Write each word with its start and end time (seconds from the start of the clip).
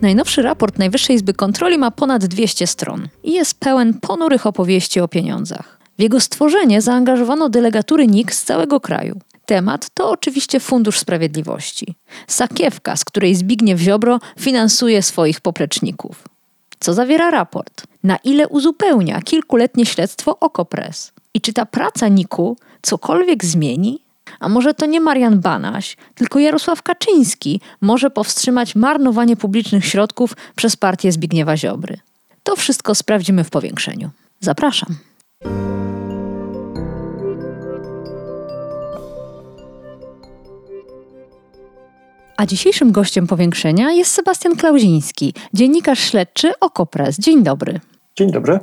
Najnowszy 0.00 0.42
raport 0.42 0.78
Najwyższej 0.78 1.16
Izby 1.16 1.34
Kontroli 1.34 1.78
ma 1.78 1.90
ponad 1.90 2.26
200 2.26 2.66
stron 2.66 3.08
i 3.22 3.32
jest 3.32 3.60
pełen 3.60 3.94
ponurych 3.94 4.46
opowieści 4.46 5.00
o 5.00 5.08
pieniądzach. 5.08 5.78
W 5.98 6.02
jego 6.02 6.20
stworzenie 6.20 6.82
zaangażowano 6.82 7.48
delegatury 7.48 8.06
NIK 8.06 8.34
z 8.34 8.44
całego 8.44 8.80
kraju. 8.80 9.20
Temat 9.46 9.90
to 9.94 10.10
oczywiście 10.10 10.60
Fundusz 10.60 10.98
Sprawiedliwości. 10.98 11.94
Sakiewka, 12.26 12.96
z 12.96 13.04
której 13.04 13.34
Zbigniew 13.34 13.80
Ziobro 13.80 14.20
finansuje 14.38 15.02
swoich 15.02 15.40
popleczników. 15.40 16.28
Co 16.80 16.94
zawiera 16.94 17.30
raport? 17.30 17.82
Na 18.02 18.16
ile 18.16 18.48
uzupełnia 18.48 19.20
kilkuletnie 19.22 19.86
śledztwo 19.86 20.38
Okopres? 20.38 21.12
I 21.34 21.40
czy 21.40 21.52
ta 21.52 21.66
praca 21.66 22.08
NIK-u 22.08 22.56
cokolwiek 22.82 23.44
zmieni? 23.44 24.02
A 24.40 24.48
może 24.48 24.74
to 24.74 24.86
nie 24.86 25.00
Marian 25.00 25.40
Banaś, 25.40 25.96
tylko 26.14 26.38
Jarosław 26.38 26.82
Kaczyński 26.82 27.60
może 27.80 28.10
powstrzymać 28.10 28.74
marnowanie 28.74 29.36
publicznych 29.36 29.86
środków 29.86 30.36
przez 30.56 30.76
partię 30.76 31.12
Zbigniewa 31.12 31.56
Ziobry? 31.56 31.98
To 32.42 32.56
wszystko 32.56 32.94
sprawdzimy 32.94 33.44
w 33.44 33.50
powiększeniu. 33.50 34.10
Zapraszam. 34.40 34.96
A 42.36 42.46
dzisiejszym 42.46 42.92
gościem 42.92 43.26
powiększenia 43.26 43.92
jest 43.92 44.14
Sebastian 44.14 44.56
Klauziński, 44.56 45.34
dziennikarz 45.54 45.98
śledczy 45.98 46.52
Okopres. 46.60 47.18
Dzień 47.18 47.42
dobry. 47.42 47.80
Dzień 48.16 48.32
dobry. 48.32 48.60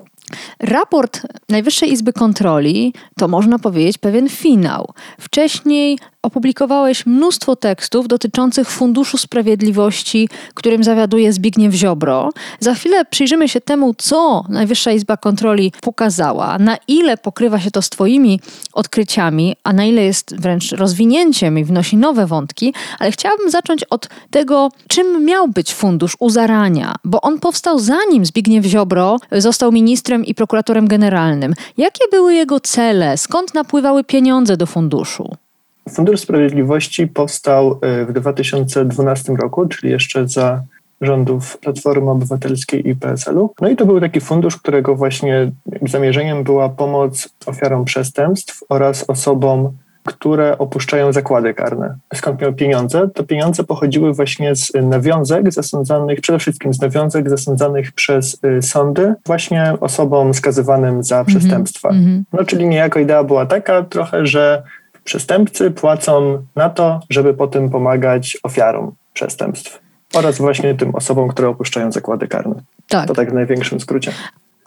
Raport 0.60 1.22
Najwyższej 1.50 1.92
Izby 1.92 2.14
Kontroli 2.14 2.94
to 3.18 3.28
można 3.28 3.60
powiedzieć 3.60 3.98
pewien 3.98 4.30
finał. 4.30 4.94
Wcześniej 5.20 6.00
opublikowałeś 6.28 7.06
mnóstwo 7.06 7.56
tekstów 7.56 8.08
dotyczących 8.08 8.70
Funduszu 8.70 9.18
Sprawiedliwości, 9.18 10.30
którym 10.54 10.84
zawiaduje 10.84 11.34
Zbigniew 11.34 11.74
Ziobro. 11.74 12.30
Za 12.60 12.74
chwilę 12.74 13.06
przyjrzymy 13.06 13.50
się 13.50 13.62
temu, 13.62 13.94
co 13.98 14.44
Najwyższa 14.50 14.92
Izba 14.92 15.18
Kontroli 15.18 15.72
pokazała, 15.82 16.60
na 16.60 16.78
ile 16.88 17.18
pokrywa 17.18 17.60
się 17.60 17.72
to 17.72 17.82
z 17.82 17.90
Twoimi 17.90 18.40
odkryciami, 18.74 19.56
a 19.64 19.74
na 19.74 19.86
ile 19.86 20.04
jest 20.04 20.42
wręcz 20.42 20.72
rozwinięciem 20.72 21.60
i 21.60 21.64
wnosi 21.64 21.98
nowe 21.98 22.28
wątki, 22.28 22.74
ale 23.00 23.12
chciałabym 23.12 23.52
zacząć 23.52 23.84
od 23.84 24.10
tego, 24.32 24.70
czym 24.88 25.26
miał 25.26 25.48
być 25.48 25.74
Fundusz 25.74 26.18
u 26.20 26.30
zarania, 26.30 26.96
bo 27.04 27.22
on 27.22 27.40
powstał 27.40 27.80
zanim 27.80 28.26
Zbigniew 28.26 28.66
Ziobro 28.66 29.18
został 29.32 29.72
ministrem 29.72 30.26
i 30.26 30.36
prokuratorem 30.36 30.88
generalnym. 30.88 31.54
Jakie 31.78 32.04
były 32.12 32.34
jego 32.34 32.60
cele? 32.60 33.18
Skąd 33.18 33.54
napływały 33.54 34.04
pieniądze 34.04 34.58
do 34.58 34.66
funduszu? 34.66 35.47
Fundusz 35.90 36.20
Sprawiedliwości 36.20 37.08
powstał 37.08 37.80
e, 37.82 38.06
w 38.06 38.14
2012 38.14 39.34
roku, 39.34 39.68
czyli 39.68 39.92
jeszcze 39.92 40.28
za 40.28 40.64
rządów 41.02 41.58
Platformy 41.58 42.12
Obywatelskiej 42.12 42.90
i 42.90 42.96
PSL-u. 42.96 43.54
No 43.62 43.70
i 43.70 43.76
to 43.76 43.86
był 43.86 44.00
taki 44.00 44.22
fundusz, 44.22 44.58
którego 44.58 44.96
właśnie 44.96 45.52
zamierzeniem 45.82 46.44
była 46.44 46.70
pomoc 46.70 47.30
ofiarom 47.46 47.86
przestępstw 47.86 48.64
oraz 48.70 49.10
osobom, 49.10 49.72
które 50.08 50.58
opuszczają 50.58 51.14
zakłady 51.14 51.54
karne. 51.54 51.96
Skąd 52.14 52.42
miał 52.42 52.54
pieniądze? 52.54 53.10
To 53.14 53.24
pieniądze 53.24 53.64
pochodziły 53.64 54.14
właśnie 54.14 54.56
z 54.56 54.72
nawiązek 54.82 55.54
zasądzanych, 55.54 56.22
przede 56.22 56.40
wszystkim 56.40 56.74
z 56.74 56.82
nawiązek 56.82 57.30
zasądzanych 57.30 57.92
przez 57.92 58.38
y, 58.44 58.62
sądy 58.62 59.14
właśnie 59.26 59.74
osobom 59.80 60.34
skazywanym 60.34 61.04
za 61.04 61.20
mhm, 61.20 61.38
przestępstwa. 61.38 61.90
Mm 61.90 62.06
-hmm. 62.06 62.24
No 62.34 62.44
czyli 62.44 62.68
niejako 62.68 63.00
idea 63.00 63.24
była 63.24 63.46
taka 63.46 63.84
trochę, 63.84 64.26
że 64.26 64.64
przestępcy 65.08 65.72
płacą 65.72 66.44
na 66.56 66.70
to, 66.70 67.00
żeby 67.10 67.34
potem 67.34 67.70
pomagać 67.70 68.38
ofiarom 68.44 68.92
przestępstw 69.14 69.80
oraz 70.14 70.38
właśnie 70.38 70.76
tym 70.76 70.96
osobom, 70.96 71.30
które 71.30 71.50
opuszczają 71.50 71.92
zakłady 71.92 72.28
karne. 72.28 72.56
Tak. 72.88 73.08
To 73.08 73.14
tak 73.14 73.32
w 73.32 73.34
największym 73.34 73.80
skrócie. 73.80 74.12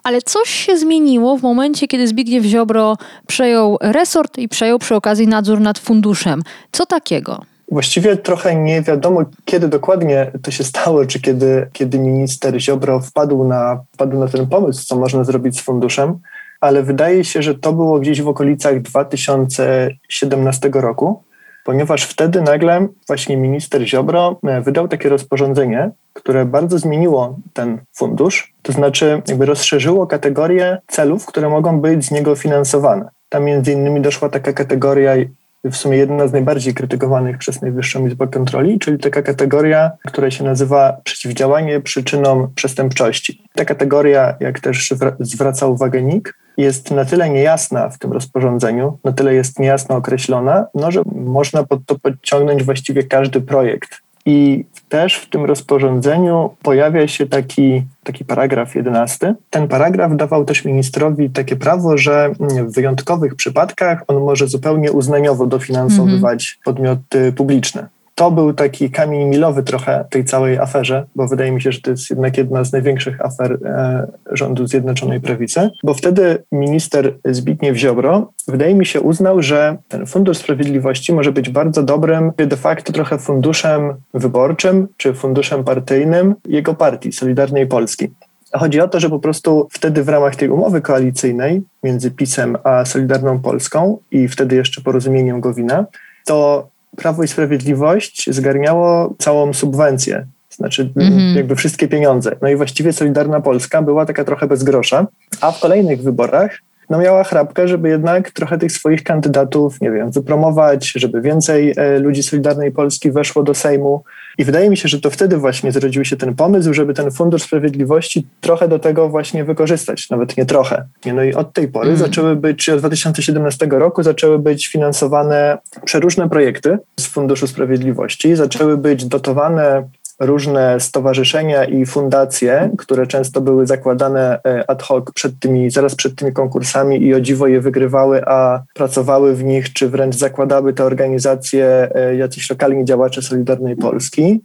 Ale 0.03 0.21
coś 0.21 0.49
się 0.49 0.77
zmieniło 0.77 1.37
w 1.37 1.41
momencie, 1.41 1.87
kiedy 1.87 2.07
Zbigniew 2.07 2.43
Ziobro 2.45 2.97
przejął 3.27 3.77
resort 3.81 4.37
i 4.37 4.49
przejął 4.49 4.79
przy 4.79 4.95
okazji 4.95 5.27
nadzór 5.27 5.59
nad 5.59 5.79
funduszem. 5.79 6.41
Co 6.71 6.85
takiego? 6.85 7.41
Właściwie 7.71 8.17
trochę 8.17 8.55
nie 8.55 8.81
wiadomo, 8.81 9.21
kiedy 9.45 9.67
dokładnie 9.67 10.31
to 10.43 10.51
się 10.51 10.63
stało, 10.63 11.05
czy 11.05 11.19
kiedy, 11.21 11.67
kiedy 11.73 11.99
minister 11.99 12.59
Ziobro 12.59 12.99
wpadł 12.99 13.43
na, 13.43 13.83
wpadł 13.93 14.19
na 14.19 14.27
ten 14.27 14.47
pomysł, 14.47 14.85
co 14.85 14.95
można 14.95 15.23
zrobić 15.23 15.57
z 15.57 15.61
funduszem 15.61 16.19
ale 16.61 16.83
wydaje 16.83 17.23
się, 17.23 17.41
że 17.41 17.55
to 17.55 17.73
było 17.73 17.99
gdzieś 17.99 18.21
w 18.21 18.27
okolicach 18.27 18.81
2017 18.81 20.69
roku, 20.73 21.23
ponieważ 21.63 22.03
wtedy 22.03 22.41
nagle 22.41 22.87
właśnie 23.07 23.37
minister 23.37 23.87
Ziobro 23.87 24.39
e, 24.43 24.61
wydał 24.61 24.87
takie 24.87 25.09
rozporządzenie, 25.09 25.91
które 26.13 26.45
bardzo 26.45 26.79
zmieniło 26.79 27.39
ten 27.53 27.81
fundusz, 27.93 28.53
to 28.61 28.73
znaczy 28.73 29.21
jakby 29.27 29.45
rozszerzyło 29.45 30.07
kategorię 30.07 30.77
celów, 30.87 31.25
które 31.25 31.49
mogą 31.49 31.79
być 31.79 32.05
z 32.05 32.11
niego 32.11 32.35
finansowane. 32.35 33.09
Tam 33.29 33.43
między 33.43 33.71
innymi 33.71 34.01
doszła 34.01 34.29
taka 34.29 34.53
kategoria 34.53 35.15
w 35.63 35.75
sumie 35.75 35.97
jedna 35.97 36.27
z 36.27 36.31
najbardziej 36.31 36.73
krytykowanych 36.73 37.37
przez 37.37 37.61
Najwyższą 37.61 38.07
Izbę 38.07 38.27
Kontroli, 38.27 38.79
czyli 38.79 38.97
taka 38.97 39.21
kategoria, 39.21 39.91
która 40.07 40.31
się 40.31 40.43
nazywa 40.43 40.97
przeciwdziałanie 41.03 41.81
przyczynom 41.81 42.47
przestępczości. 42.55 43.43
Ta 43.55 43.65
kategoria, 43.65 44.35
jak 44.39 44.59
też 44.59 44.93
zwraca 45.19 45.67
uwagę 45.67 46.01
NIK, 46.01 46.37
jest 46.57 46.91
na 46.91 47.05
tyle 47.05 47.29
niejasna 47.29 47.89
w 47.89 47.97
tym 47.97 48.11
rozporządzeniu, 48.11 48.99
na 49.03 49.11
tyle 49.11 49.33
jest 49.33 49.59
niejasno 49.59 49.95
określona, 49.95 50.65
no, 50.75 50.91
że 50.91 51.01
można 51.15 51.63
pod 51.63 51.85
to 51.85 51.99
podciągnąć 51.99 52.63
właściwie 52.63 53.03
każdy 53.03 53.41
projekt. 53.41 54.01
I 54.25 54.65
też 54.89 55.15
w 55.15 55.29
tym 55.29 55.45
rozporządzeniu 55.45 56.49
pojawia 56.61 57.07
się 57.07 57.25
taki, 57.25 57.83
taki 58.03 58.25
paragraf 58.25 58.75
jedenasty. 58.75 59.35
Ten 59.49 59.67
paragraf 59.67 60.15
dawał 60.15 60.45
też 60.45 60.65
ministrowi 60.65 61.29
takie 61.29 61.55
prawo, 61.55 61.97
że 61.97 62.31
w 62.39 62.73
wyjątkowych 62.73 63.35
przypadkach 63.35 64.03
on 64.07 64.17
może 64.19 64.47
zupełnie 64.47 64.91
uznaniowo 64.91 65.47
dofinansowywać 65.47 66.57
mm 66.57 66.61
-hmm. 66.61 66.65
podmioty 66.65 67.33
publiczne 67.33 67.87
to 68.21 68.31
był 68.31 68.53
taki 68.53 68.91
kamień 68.91 69.29
milowy 69.29 69.63
trochę 69.63 70.05
tej 70.09 70.25
całej 70.25 70.57
aferze, 70.59 71.05
bo 71.15 71.27
wydaje 71.27 71.51
mi 71.51 71.61
się, 71.61 71.71
że 71.71 71.81
to 71.81 71.91
jest 71.91 72.09
jednak 72.09 72.37
jedna 72.37 72.63
z 72.63 72.71
największych 72.71 73.21
afer 73.21 73.57
e, 73.65 74.07
rządu 74.31 74.67
Zjednoczonej 74.67 75.21
Prawicy, 75.21 75.69
bo 75.83 75.93
wtedy 75.93 76.43
minister 76.51 77.13
Zbigniew 77.25 77.77
Ziobro, 77.77 78.31
wydaje 78.47 78.75
mi 78.75 78.85
się, 78.85 79.01
uznał, 79.01 79.41
że 79.41 79.77
ten 79.87 80.05
Fundusz 80.05 80.37
Sprawiedliwości 80.37 81.13
może 81.13 81.31
być 81.31 81.49
bardzo 81.49 81.83
dobrym, 81.83 82.31
de 82.37 82.57
facto 82.57 82.93
trochę 82.93 83.17
funduszem 83.17 83.93
wyborczym 84.13 84.87
czy 84.97 85.13
funduszem 85.13 85.63
partyjnym 85.63 86.35
jego 86.47 86.73
partii, 86.73 87.11
Solidarnej 87.11 87.67
Polski. 87.67 88.07
Chodzi 88.53 88.81
o 88.81 88.87
to, 88.87 88.99
że 88.99 89.09
po 89.09 89.19
prostu 89.19 89.67
wtedy 89.71 90.03
w 90.03 90.09
ramach 90.09 90.35
tej 90.35 90.49
umowy 90.49 90.81
koalicyjnej 90.81 91.61
między 91.83 92.11
PiSem 92.11 92.57
a 92.63 92.85
Solidarną 92.85 93.39
Polską 93.39 93.97
i 94.11 94.27
wtedy 94.27 94.55
jeszcze 94.55 94.81
porozumieniem 94.81 95.41
Gowina, 95.41 95.85
to 96.25 96.67
Prawo 96.95 97.23
i 97.23 97.27
Sprawiedliwość 97.27 98.29
zgarniało 98.29 99.15
całą 99.19 99.53
subwencję, 99.53 100.25
znaczy 100.49 100.85
mm-hmm. 100.85 101.35
jakby 101.35 101.55
wszystkie 101.55 101.87
pieniądze. 101.87 102.35
No 102.41 102.49
i 102.49 102.55
właściwie 102.55 102.93
Solidarna 102.93 103.41
Polska 103.41 103.81
była 103.81 104.05
taka 104.05 104.23
trochę 104.23 104.47
bez 104.47 104.63
grosza, 104.63 105.07
a 105.41 105.51
w 105.51 105.59
kolejnych 105.59 106.03
wyborach 106.03 106.57
no 106.89 106.97
miała 106.97 107.23
chrapkę, 107.23 107.67
żeby 107.67 107.89
jednak 107.89 108.31
trochę 108.31 108.57
tych 108.57 108.71
swoich 108.71 109.03
kandydatów, 109.03 109.81
nie 109.81 109.91
wiem, 109.91 110.11
wypromować, 110.11 110.91
żeby 110.95 111.21
więcej 111.21 111.73
e, 111.77 111.99
ludzi 111.99 112.23
Solidarnej 112.23 112.71
Polski 112.71 113.11
weszło 113.11 113.43
do 113.43 113.53
Sejmu. 113.53 114.03
I 114.37 114.43
wydaje 114.43 114.69
mi 114.69 114.77
się, 114.77 114.89
że 114.89 115.01
to 115.01 115.09
wtedy 115.09 115.37
właśnie 115.37 115.71
zrodził 115.71 116.05
się 116.05 116.17
ten 116.17 116.35
pomysł, 116.35 116.73
żeby 116.73 116.93
ten 116.93 117.11
Fundusz 117.11 117.43
Sprawiedliwości 117.43 118.27
trochę 118.41 118.67
do 118.67 118.79
tego 118.79 119.09
właśnie 119.09 119.43
wykorzystać, 119.43 120.09
nawet 120.09 120.37
nie 120.37 120.45
trochę. 120.45 120.85
No 121.05 121.23
i 121.23 121.33
od 121.33 121.53
tej 121.53 121.67
pory 121.67 121.87
mm. 121.87 121.99
zaczęły 121.99 122.35
być, 122.35 122.69
od 122.69 122.79
2017 122.79 123.67
roku 123.71 124.03
zaczęły 124.03 124.39
być 124.39 124.67
finansowane 124.67 125.57
przeróżne 125.85 126.29
projekty 126.29 126.77
z 126.99 127.05
Funduszu 127.05 127.47
Sprawiedliwości, 127.47 128.35
zaczęły 128.35 128.77
być 128.77 129.05
dotowane 129.05 129.83
różne 130.21 130.79
stowarzyszenia 130.79 131.65
i 131.65 131.85
fundacje, 131.85 132.71
które 132.77 133.07
często 133.07 133.41
były 133.41 133.67
zakładane 133.67 134.39
e, 134.45 134.69
ad 134.69 134.83
hoc 134.83 135.11
przed 135.13 135.39
tymi, 135.39 135.71
zaraz 135.71 135.95
przed 135.95 136.15
tymi 136.15 136.33
konkursami 136.33 137.03
i 137.03 137.13
o 137.13 137.21
dziwo 137.21 137.47
je 137.47 137.61
wygrywały, 137.61 138.25
a 138.25 138.63
pracowały 138.73 139.35
w 139.35 139.43
nich, 139.43 139.73
czy 139.73 139.89
wręcz 139.89 140.15
zakładały 140.15 140.73
te 140.73 140.83
organizacje 140.83 141.89
e, 141.95 142.15
jacyś 142.15 142.49
lokalni 142.49 142.85
działacze 142.85 143.21
Solidarnej 143.21 143.75
Polski. 143.75 144.41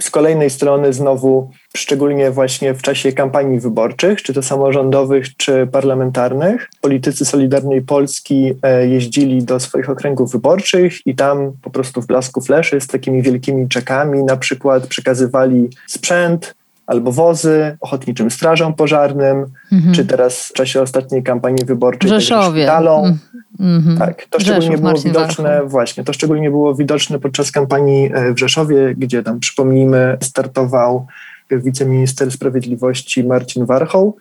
Z 0.00 0.10
kolejnej 0.10 0.50
strony 0.50 0.92
znowu, 0.92 1.50
szczególnie 1.76 2.30
właśnie 2.30 2.74
w 2.74 2.82
czasie 2.82 3.12
kampanii 3.12 3.60
wyborczych, 3.60 4.22
czy 4.22 4.34
to 4.34 4.42
samorządowych, 4.42 5.36
czy 5.36 5.66
parlamentarnych, 5.72 6.68
politycy 6.80 7.24
Solidarnej 7.24 7.82
Polski 7.82 8.52
e, 8.62 8.86
jeździli 8.86 9.44
do 9.44 9.60
swoich 9.60 9.90
okręgów 9.90 10.32
wyborczych 10.32 11.06
i 11.06 11.14
tam 11.14 11.52
po 11.62 11.70
prostu 11.70 12.02
w 12.02 12.06
blasku 12.06 12.40
fleszy 12.40 12.80
z 12.80 12.86
takimi 12.86 13.22
wielkimi 13.22 13.68
czekami 13.68 14.24
na 14.24 14.36
przykład 14.36 14.86
przekazywali 14.86 15.68
sprzęt, 15.86 16.54
albo 16.90 17.12
wozy, 17.12 17.76
ochotniczym 17.80 18.30
strażom 18.30 18.74
pożarnym, 18.74 19.46
mhm. 19.72 19.94
czy 19.94 20.04
teraz 20.04 20.48
w 20.48 20.52
czasie 20.52 20.82
ostatniej 20.82 21.22
kampanii 21.22 21.64
wyborczej 21.64 22.10
Rzeszowie. 22.10 22.62
szpitalą. 22.62 23.16
Mhm. 23.60 23.98
Tak, 23.98 24.26
to 24.30 24.40
szczególnie 24.40 24.66
Rzeszów, 24.66 24.80
było 24.80 24.92
Marcin 24.92 25.10
widoczne, 25.10 25.44
Warchoł. 25.44 25.68
właśnie, 25.68 26.04
to 26.04 26.12
szczególnie 26.12 26.50
było 26.50 26.74
widoczne 26.74 27.18
podczas 27.18 27.50
kampanii 27.50 28.10
e, 28.14 28.34
w 28.34 28.38
Rzeszowie, 28.38 28.94
gdzie 28.96 29.22
tam, 29.22 29.40
przypomnijmy, 29.40 30.16
startował 30.20 31.06
wiceminister 31.50 32.32
sprawiedliwości 32.32 33.24
Marcin 33.24 33.66
Warchoł. 33.66 34.16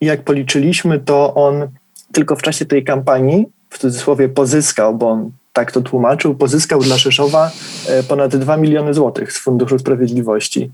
I 0.00 0.06
jak 0.06 0.22
policzyliśmy, 0.22 0.98
to 0.98 1.34
on 1.34 1.68
tylko 2.12 2.36
w 2.36 2.42
czasie 2.42 2.64
tej 2.64 2.84
kampanii, 2.84 3.46
w 3.70 3.78
cudzysłowie 3.78 4.28
pozyskał, 4.28 4.94
bo 4.94 5.10
on 5.10 5.30
tak 5.52 5.72
to 5.72 5.80
tłumaczył, 5.80 6.34
pozyskał 6.34 6.80
dla 6.80 6.96
Rzeszowa 6.96 7.50
e, 7.88 8.02
ponad 8.02 8.36
2 8.36 8.56
miliony 8.56 8.94
złotych 8.94 9.32
z 9.32 9.38
Funduszu 9.38 9.78
Sprawiedliwości. 9.78 10.70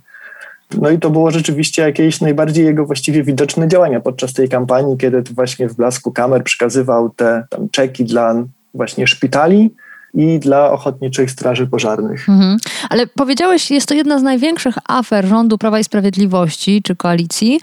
No 0.77 0.91
i 0.91 0.99
to 0.99 1.11
było 1.11 1.31
rzeczywiście 1.31 1.83
jakieś 1.83 2.21
najbardziej 2.21 2.65
jego 2.65 2.87
właściwie 2.87 3.23
widoczne 3.23 3.69
działania 3.69 4.01
podczas 4.01 4.33
tej 4.33 4.49
kampanii, 4.49 4.97
kiedy 4.97 5.23
właśnie 5.23 5.69
w 5.69 5.77
blasku 5.77 6.13
kamer 6.13 6.45
przekazywał 6.45 7.11
te 7.11 7.45
tam 7.51 7.69
czeki 7.71 8.05
dla 8.05 8.45
właśnie 8.75 9.07
szpitali, 9.07 9.75
i 10.15 10.39
dla 10.39 10.71
ochotniczych 10.71 11.31
straży 11.31 11.67
pożarnych. 11.67 12.29
Mhm. 12.29 12.57
Ale 12.91 13.07
powiedziałeś, 13.07 13.71
jest 13.71 13.89
to 13.89 13.95
jedna 13.95 14.19
z 14.19 14.23
największych 14.23 14.75
afer 14.87 15.27
rządu 15.27 15.59
Prawa 15.59 15.79
i 15.79 15.85
Sprawiedliwości 15.85 16.83
czy 16.83 16.97
koalicji. 16.97 17.61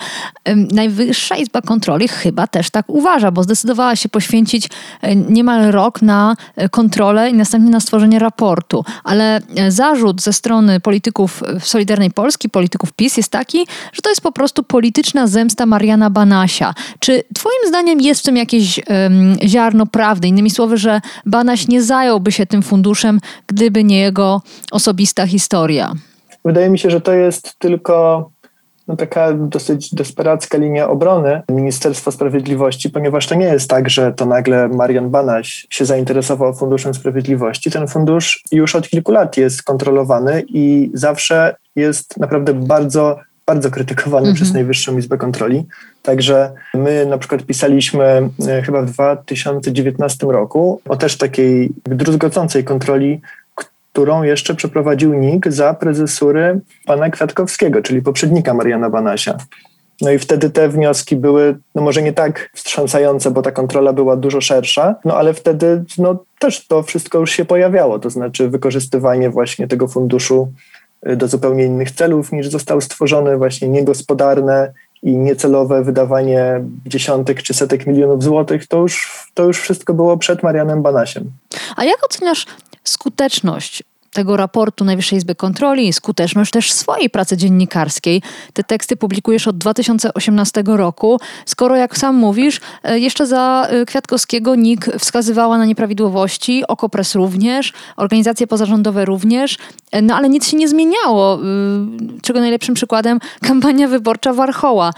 Najwyższa 0.56 1.36
Izba 1.36 1.62
Kontroli 1.62 2.08
chyba 2.08 2.48
też 2.48 2.70
tak 2.70 2.90
uważa, 2.90 3.32
bo 3.32 3.44
zdecydowała 3.44 3.96
się 3.96 4.10
poświęcić 4.10 4.70
e, 5.02 5.16
niemal 5.16 5.72
rok 5.72 6.02
na 6.02 6.36
e, 6.56 6.70
kontrolę 6.70 7.30
i 7.30 7.34
następnie 7.34 7.72
na 7.72 7.80
stworzenie 7.80 8.20
raportu. 8.20 8.86
Ale 9.04 9.42
e, 9.56 9.72
zarzut 9.72 10.22
ze 10.22 10.34
strony 10.34 10.80
polityków 10.80 11.44
Solidarnej 11.60 12.12
Polski, 12.12 12.50
polityków 12.50 12.94
PiS 12.94 13.18
jest 13.18 13.32
taki, 13.32 13.68
że 13.94 14.02
to 14.02 14.10
jest 14.10 14.22
po 14.22 14.32
prostu 14.32 14.64
polityczna 14.64 15.28
zemsta 15.28 15.66
Mariana 15.66 16.10
Banasia. 16.10 16.74
Czy 17.00 17.24
twoim 17.34 17.68
zdaniem 17.68 18.02
jest 18.02 18.22
w 18.22 18.24
tym 18.24 18.38
jakieś 18.38 18.80
um, 18.80 19.36
ziarno 19.44 19.86
prawdy? 19.86 20.28
Innymi 20.28 20.50
słowy, 20.50 20.78
że 20.78 21.02
Banaś 21.26 21.68
nie 21.68 21.84
zająłby 21.84 22.32
się 22.36 22.46
tym 22.46 22.62
funduszem, 22.62 23.20
gdyby 23.48 23.84
nie 23.84 24.00
jego 24.00 24.42
osobista 24.72 25.28
historia? 25.28 25.94
Wydaje 26.46 26.70
mi 26.70 26.80
się, 26.80 26.90
że 26.90 27.02
to 27.02 27.14
jest 27.14 27.60
tylko 27.60 28.30
no, 28.88 28.96
taka 28.96 29.34
dosyć 29.34 29.96
desperacka 29.96 30.58
linia 30.58 30.90
obrony 30.90 31.42
Ministerstwa 31.50 32.12
Sprawiedliwości, 32.12 32.90
ponieważ 32.90 33.28
to 33.28 33.36
nie 33.36 33.46
jest 33.46 33.70
tak, 33.70 33.90
że 33.90 34.14
to 34.14 34.26
nagle 34.26 34.68
Marian 34.68 35.10
Banaś 35.10 35.68
się 35.70 35.86
zainteresował 35.86 36.56
Funduszem 36.56 36.94
Sprawiedliwości. 36.94 37.72
Ten 37.72 37.88
fundusz 37.88 38.44
już 38.52 38.76
od 38.76 38.90
kilku 38.90 39.12
lat 39.12 39.38
jest 39.38 39.64
kontrolowany 39.64 40.44
i 40.48 40.92
zawsze 40.94 41.56
jest 41.76 42.18
naprawdę 42.18 42.54
bardzo 42.54 43.20
bardzo 43.46 43.72
krytykowany 43.72 44.34
przez 44.34 44.48
mhm. 44.48 44.54
Najwyższą 44.54 44.98
Izbę 44.98 45.18
Kontroli. 45.18 45.66
Także 46.04 46.52
my 46.74 47.06
na 47.06 47.18
przykład 47.18 47.44
pisaliśmy 47.44 48.30
e, 48.48 48.62
chyba 48.62 48.82
w 48.82 48.92
2019 48.92 50.28
roku 50.28 50.82
o 50.90 50.98
też 50.98 51.18
takiej 51.18 51.70
druzgocącej 51.84 52.64
kontroli, 52.64 53.22
którą 53.56 54.24
jeszcze 54.24 54.56
przeprowadził 54.56 55.14
NIK 55.14 55.52
za 55.52 55.74
prezesury 55.74 56.60
pana 56.86 57.10
Kwiatkowskiego, 57.10 57.82
czyli 57.82 58.02
poprzednika 58.02 58.54
Mariana 58.54 58.90
Banasia. 58.90 59.38
No 60.02 60.12
i 60.12 60.20
wtedy 60.20 60.50
te 60.50 60.70
wnioski 60.70 61.16
były, 61.16 61.58
no 61.76 61.82
może 61.82 62.02
nie 62.02 62.14
tak 62.14 62.50
wstrząsające, 62.54 63.32
bo 63.32 63.42
ta 63.42 63.52
kontrola 63.52 63.94
była 63.94 64.16
dużo 64.16 64.42
szersza, 64.42 64.96
no 65.06 65.18
ale 65.18 65.34
wtedy 65.34 65.84
no, 65.98 66.24
też 66.40 66.68
to 66.68 66.84
wszystko 66.84 67.20
już 67.20 67.32
się 67.32 67.46
pojawiało, 67.46 68.00
to 68.00 68.10
znaczy 68.10 68.50
wykorzystywanie 68.50 69.30
właśnie 69.30 69.68
tego 69.68 69.88
funduszu 69.88 70.54
do 71.18 71.28
zupełnie 71.28 71.64
innych 71.64 71.92
celów 71.92 72.32
niż 72.32 72.48
został 72.48 72.82
stworzony, 72.82 73.38
właśnie 73.38 73.68
niegospodarne 73.68 74.74
i 75.04 75.18
niecelowe 75.18 75.84
wydawanie 75.84 76.64
dziesiątek 76.86 77.44
czy 77.44 77.54
setek 77.54 77.88
milionów 77.88 78.24
złotych, 78.24 78.68
to 78.68 78.78
już, 78.78 79.28
to 79.34 79.44
już 79.44 79.60
wszystko 79.60 79.94
było 79.94 80.18
przed 80.18 80.44
Marianem 80.44 80.82
Banasiem. 80.82 81.32
A 81.76 81.84
jak 81.84 82.06
oceniasz 82.06 82.46
skuteczność 82.84 83.84
tego 84.16 84.38
raportu 84.38 84.86
Najwyższej 84.86 85.18
Izby 85.18 85.36
Kontroli, 85.36 85.94
skuteczność 85.94 86.52
też 86.52 86.72
swojej 86.72 87.10
pracy 87.10 87.38
dziennikarskiej. 87.38 88.22
Te 88.54 88.64
teksty 88.64 88.96
publikujesz 88.96 89.48
od 89.48 89.58
2018 89.58 90.64
roku, 90.66 91.20
skoro 91.46 91.76
jak 91.76 91.98
sam 91.98 92.16
mówisz, 92.16 92.62
e, 92.84 93.00
jeszcze 93.00 93.28
za 93.28 93.68
e, 93.70 93.86
Kwiatkowskiego 93.86 94.56
NIK 94.56 94.86
wskazywała 95.00 95.58
na 95.58 95.66
nieprawidłowości, 95.66 96.68
Okopres 96.68 97.16
również, 97.16 97.74
organizacje 97.98 98.48
pozarządowe 98.48 99.06
również, 99.06 99.58
e, 99.92 100.02
no 100.02 100.16
ale 100.16 100.30
nic 100.30 100.48
się 100.48 100.58
nie 100.58 100.68
zmieniało, 100.68 101.40
czego 102.22 102.40
najlepszym 102.40 102.76
przykładem 102.76 103.20
kampania 103.48 103.88
wyborcza 103.88 104.34
Warchoła. 104.34 104.94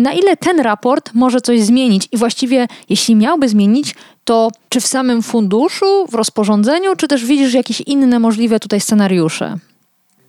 Na 0.00 0.12
ile 0.12 0.36
ten 0.36 0.60
raport 0.60 1.10
może 1.14 1.40
coś 1.40 1.62
zmienić 1.62 2.08
i 2.12 2.16
właściwie 2.16 2.68
jeśli 2.88 3.16
miałby 3.16 3.48
zmienić, 3.48 3.94
to 4.24 4.50
czy 4.68 4.80
w 4.80 4.86
samym 4.86 5.22
funduszu, 5.22 6.06
w 6.06 6.14
rozporządzeniu, 6.14 6.96
czy 6.96 7.08
też 7.08 7.24
widzisz 7.24 7.54
jakieś 7.54 7.80
inne 7.80 8.18
możliwe 8.18 8.60
tutaj 8.60 8.80
scenariusze? 8.80 9.56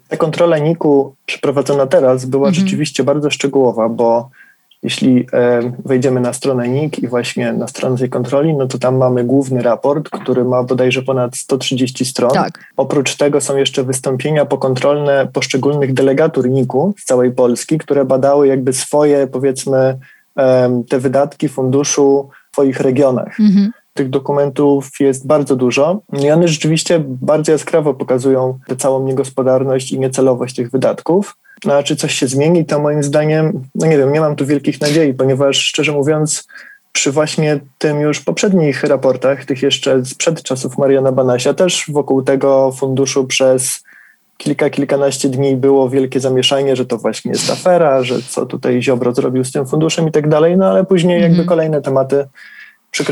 Ta 0.08 0.18
kontrola 0.18 0.58
NIK-u 0.58 1.16
przeprowadzona 1.26 1.88
teraz 1.88 2.26
była 2.26 2.48
mhm. 2.48 2.66
rzeczywiście 2.66 3.04
bardzo 3.04 3.30
szczegółowa, 3.30 3.90
bo 3.90 4.30
jeśli 4.84 5.26
e, 5.34 5.72
wejdziemy 5.86 6.20
na 6.20 6.34
stronę 6.34 6.68
NIK 6.68 7.00
i 7.00 7.08
właśnie 7.08 7.54
na 7.54 7.68
stronę 7.68 7.98
tej 7.98 8.10
kontroli, 8.10 8.54
no 8.54 8.68
to 8.68 8.78
tam 8.78 8.98
mamy 8.98 9.24
główny 9.24 9.62
raport, 9.62 10.10
który 10.10 10.46
ma 10.46 10.64
bodajże 10.64 11.02
ponad 11.02 11.38
130 11.38 12.06
stron. 12.06 12.32
Tak. 12.32 12.60
Oprócz 12.78 13.16
tego 13.16 13.42
są 13.42 13.58
jeszcze 13.58 13.84
wystąpienia 13.84 14.46
pokontrolne 14.46 15.28
poszczególnych 15.34 15.94
delegatur 15.94 16.50
NIK-u 16.50 16.94
z 17.00 17.06
całej 17.06 17.32
Polski, 17.32 17.78
które 17.78 18.06
badały 18.06 18.48
jakby 18.48 18.74
swoje, 18.74 19.28
powiedzmy, 19.28 19.98
te 20.90 21.00
wydatki 21.00 21.50
funduszu 21.50 22.30
w 22.50 22.54
swoich 22.54 22.80
regionach. 22.80 23.40
Mhm. 23.40 23.72
Tych 23.94 24.10
dokumentów 24.10 24.90
jest 25.00 25.28
bardzo 25.28 25.56
dużo 25.56 26.02
i 26.24 26.32
one 26.32 26.48
rzeczywiście 26.48 27.04
bardzo 27.08 27.52
jaskrawo 27.52 27.94
pokazują 27.94 28.60
tę 28.68 28.76
całą 28.76 29.08
niegospodarność 29.08 29.92
i 29.92 30.00
niecelowość 30.00 30.56
tych 30.56 30.72
wydatków. 30.72 31.38
No 31.66 31.74
a 31.74 31.84
czy 31.84 31.96
coś 31.96 32.14
się 32.14 32.28
zmieni, 32.28 32.66
to 32.66 32.80
moim 32.80 33.04
zdaniem, 33.04 33.62
no 33.76 33.88
nie 33.88 33.98
wiem, 33.98 34.14
nie 34.14 34.22
mam 34.22 34.36
tu 34.36 34.46
wielkich 34.46 34.82
nadziei, 34.82 35.14
ponieważ 35.14 35.58
szczerze 35.58 35.92
mówiąc, 35.92 36.48
przy 36.92 37.12
właśnie 37.12 37.60
tym 37.78 38.00
już 38.00 38.20
poprzednich 38.20 38.84
raportach, 38.84 39.46
tych 39.46 39.62
jeszcze 39.62 40.06
sprzed 40.06 40.44
czasów 40.44 40.78
Mariana 40.78 41.12
Banasia, 41.12 41.54
też 41.54 41.86
wokół 41.90 42.22
tego 42.22 42.72
funduszu 42.72 43.26
przez 43.26 43.84
kilka, 44.38 44.70
kilkanaście 44.70 45.30
dni 45.30 45.56
było 45.56 45.90
wielkie 45.90 46.20
zamieszanie, 46.20 46.76
że 46.76 46.86
to 46.86 46.98
właśnie 46.98 47.32
jest 47.32 47.50
afera, 47.50 48.04
że 48.04 48.16
co 48.30 48.46
tutaj 48.46 48.82
Ziobro 48.82 49.14
zrobił 49.14 49.44
z 49.44 49.52
tym 49.52 49.68
funduszem 49.68 50.08
i 50.08 50.12
tak 50.12 50.30
dalej, 50.30 50.58
no 50.58 50.66
ale 50.66 50.86
później 50.86 51.22
jakby 51.22 51.40
mhm. 51.40 51.48
kolejne 51.48 51.82
tematy 51.82 52.26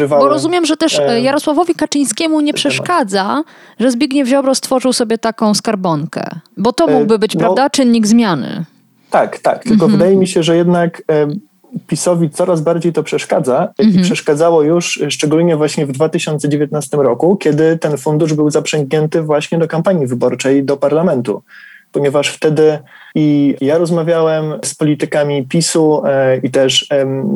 Bo 0.10 0.30
rozumiem, 0.30 0.66
że 0.66 0.78
też 0.78 1.00
e, 1.00 1.22
Jarosławowi 1.22 1.76
Kaczyńskiemu 1.76 2.42
nie 2.42 2.54
przeszkadza, 2.54 3.44
że 3.80 3.92
Zbigniew 3.92 4.28
Ziobro 4.28 4.56
stworzył 4.56 4.94
sobie 4.94 5.18
taką 5.18 5.54
skarbonkę. 5.54 6.24
Bo 6.58 6.74
to 6.74 6.88
e, 6.88 6.94
mógłby 6.94 7.20
być, 7.20 7.36
no, 7.36 7.40
prawda, 7.40 7.70
czynnik 7.70 8.08
zmiany. 8.08 8.66
Tak, 9.10 9.40
tak. 9.40 9.64
Tylko 9.64 9.86
mhm. 9.86 9.92
wydaje 9.92 10.18
mi 10.18 10.28
się, 10.28 10.44
że 10.44 10.58
jednak 10.58 11.04
e, 11.12 11.28
PiSowi 11.88 12.30
coraz 12.30 12.62
bardziej 12.62 12.94
to 12.94 13.04
przeszkadza 13.04 13.68
mhm. 13.78 14.00
i 14.00 14.04
przeszkadzało 14.04 14.62
już 14.62 15.00
szczególnie 15.10 15.58
właśnie 15.58 15.86
w 15.86 15.92
2019 15.92 16.98
roku, 16.98 17.36
kiedy 17.36 17.78
ten 17.78 17.98
fundusz 17.98 18.34
był 18.34 18.50
zaprzęgnięty 18.50 19.22
właśnie 19.22 19.58
do 19.58 19.68
kampanii 19.68 20.08
wyborczej 20.08 20.64
do 20.64 20.78
parlamentu 20.78 21.44
ponieważ 21.92 22.30
wtedy 22.30 22.80
i 23.16 23.56
ja 23.62 23.78
rozmawiałem 23.78 24.60
z 24.64 24.76
politykami 24.76 25.48
PiSu 25.48 26.02
e, 26.06 26.38
i 26.38 26.50
też 26.50 26.90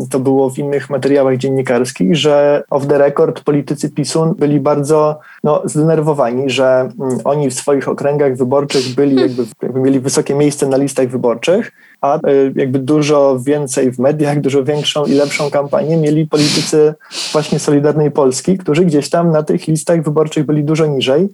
to 0.09 0.19
było 0.19 0.49
w 0.49 0.57
innych 0.57 0.89
materiałach 0.89 1.37
dziennikarskich, 1.37 2.15
że 2.15 2.63
off 2.69 2.87
the 2.87 2.97
record 2.97 3.41
politycy 3.41 3.89
PiSu 3.89 4.35
byli 4.37 4.59
bardzo 4.59 5.19
no, 5.43 5.61
zdenerwowani, 5.65 6.49
że 6.49 6.89
mm, 6.99 7.17
oni 7.23 7.49
w 7.49 7.53
swoich 7.53 7.87
okręgach 7.87 8.35
wyborczych 8.35 8.95
byli 8.95 9.15
jakby, 9.15 9.45
jakby 9.61 9.79
mieli 9.79 9.99
wysokie 9.99 10.35
miejsce 10.35 10.67
na 10.67 10.77
listach 10.77 11.07
wyborczych, 11.07 11.71
a 12.01 12.15
e, 12.15 12.19
jakby 12.55 12.79
dużo 12.79 13.39
więcej 13.39 13.91
w 13.91 13.99
mediach, 13.99 14.41
dużo 14.41 14.63
większą 14.63 15.05
i 15.05 15.11
lepszą 15.11 15.49
kampanię 15.49 15.97
mieli 15.97 16.27
politycy 16.27 16.93
właśnie 17.31 17.59
Solidarnej 17.59 18.11
Polski, 18.11 18.57
którzy 18.57 18.85
gdzieś 18.85 19.09
tam 19.09 19.31
na 19.31 19.43
tych 19.43 19.67
listach 19.67 20.03
wyborczych 20.03 20.45
byli 20.45 20.63
dużo 20.63 20.85
niżej. 20.85 21.29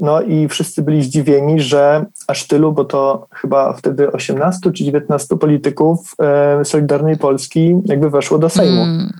No 0.00 0.22
i 0.22 0.48
wszyscy 0.48 0.82
byli 0.82 1.02
zdziwieni, 1.02 1.60
że 1.60 2.04
aż 2.26 2.46
tylu, 2.46 2.72
bo 2.72 2.84
to 2.84 3.26
chyba 3.30 3.72
wtedy 3.72 4.12
18 4.12 4.72
czy 4.72 4.84
19 4.84 5.36
polityków 5.36 6.14
e, 6.22 6.64
Solidarnej 6.64 7.18
Polski 7.18 7.76
jakby 7.84 8.10
weszło 8.10 8.38
do 8.38 8.48
Sejmu. 8.48 8.82
Mm. 8.82 9.12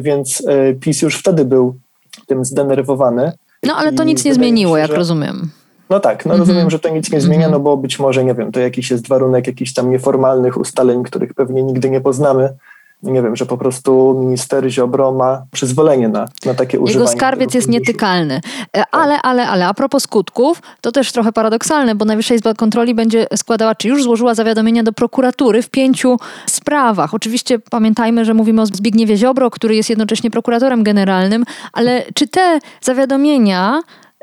Więc 0.00 0.42
e, 0.48 0.74
PiS 0.74 1.02
już 1.02 1.18
wtedy 1.18 1.44
był 1.44 1.74
tym 2.26 2.44
zdenerwowany. 2.44 3.32
No 3.62 3.74
ale 3.76 3.92
to 3.92 4.04
nic 4.04 4.24
nie 4.24 4.34
zmieniło, 4.34 4.76
się, 4.76 4.80
jak 4.80 4.90
że... 4.90 4.96
rozumiem. 4.96 5.50
No 5.90 6.00
tak, 6.00 6.26
no 6.26 6.36
rozumiem, 6.36 6.70
że 6.70 6.78
to 6.78 6.88
nic 6.88 7.12
nie 7.12 7.20
zmienia, 7.20 7.48
no 7.48 7.60
bo 7.60 7.76
być 7.76 7.98
może, 7.98 8.24
nie 8.24 8.34
wiem, 8.34 8.52
to 8.52 8.60
jakiś 8.60 8.90
jest 8.90 9.08
warunek 9.08 9.46
jakichś 9.46 9.72
tam 9.72 9.90
nieformalnych 9.90 10.56
ustaleń, 10.56 11.02
których 11.02 11.34
pewnie 11.34 11.62
nigdy 11.62 11.90
nie 11.90 12.00
poznamy 12.00 12.48
nie 13.02 13.22
wiem, 13.22 13.36
że 13.36 13.46
po 13.46 13.58
prostu 13.58 14.16
minister 14.20 14.70
Ziobro 14.70 15.12
ma 15.12 15.42
przyzwolenie 15.52 16.08
na, 16.08 16.28
na 16.46 16.54
takie 16.54 16.76
Jego 16.76 16.84
używanie. 16.84 17.04
Jego 17.04 17.18
skarbiec 17.18 17.54
jest 17.54 17.68
nietykalny. 17.68 18.40
E, 18.76 18.82
ale, 18.90 19.22
ale, 19.22 19.48
ale, 19.48 19.66
a 19.66 19.74
propos 19.74 20.02
skutków, 20.02 20.62
to 20.80 20.92
też 20.92 21.12
trochę 21.12 21.32
paradoksalne, 21.32 21.94
bo 21.94 22.04
Najwyższa 22.04 22.34
Izba 22.34 22.54
Kontroli 22.54 22.94
będzie 22.94 23.26
składała, 23.36 23.74
czy 23.74 23.88
już 23.88 24.02
złożyła 24.02 24.34
zawiadomienia 24.34 24.82
do 24.82 24.92
prokuratury 24.92 25.62
w 25.62 25.70
pięciu 25.70 26.16
sprawach. 26.46 27.14
Oczywiście 27.14 27.58
pamiętajmy, 27.58 28.24
że 28.24 28.34
mówimy 28.34 28.62
o 28.62 28.66
Zbigniewie 28.66 29.16
Ziobro, 29.16 29.50
który 29.50 29.76
jest 29.76 29.90
jednocześnie 29.90 30.30
prokuratorem 30.30 30.82
generalnym, 30.82 31.44
ale 31.72 32.04
czy 32.14 32.28
te 32.28 32.58
zawiadomienia 32.80 33.82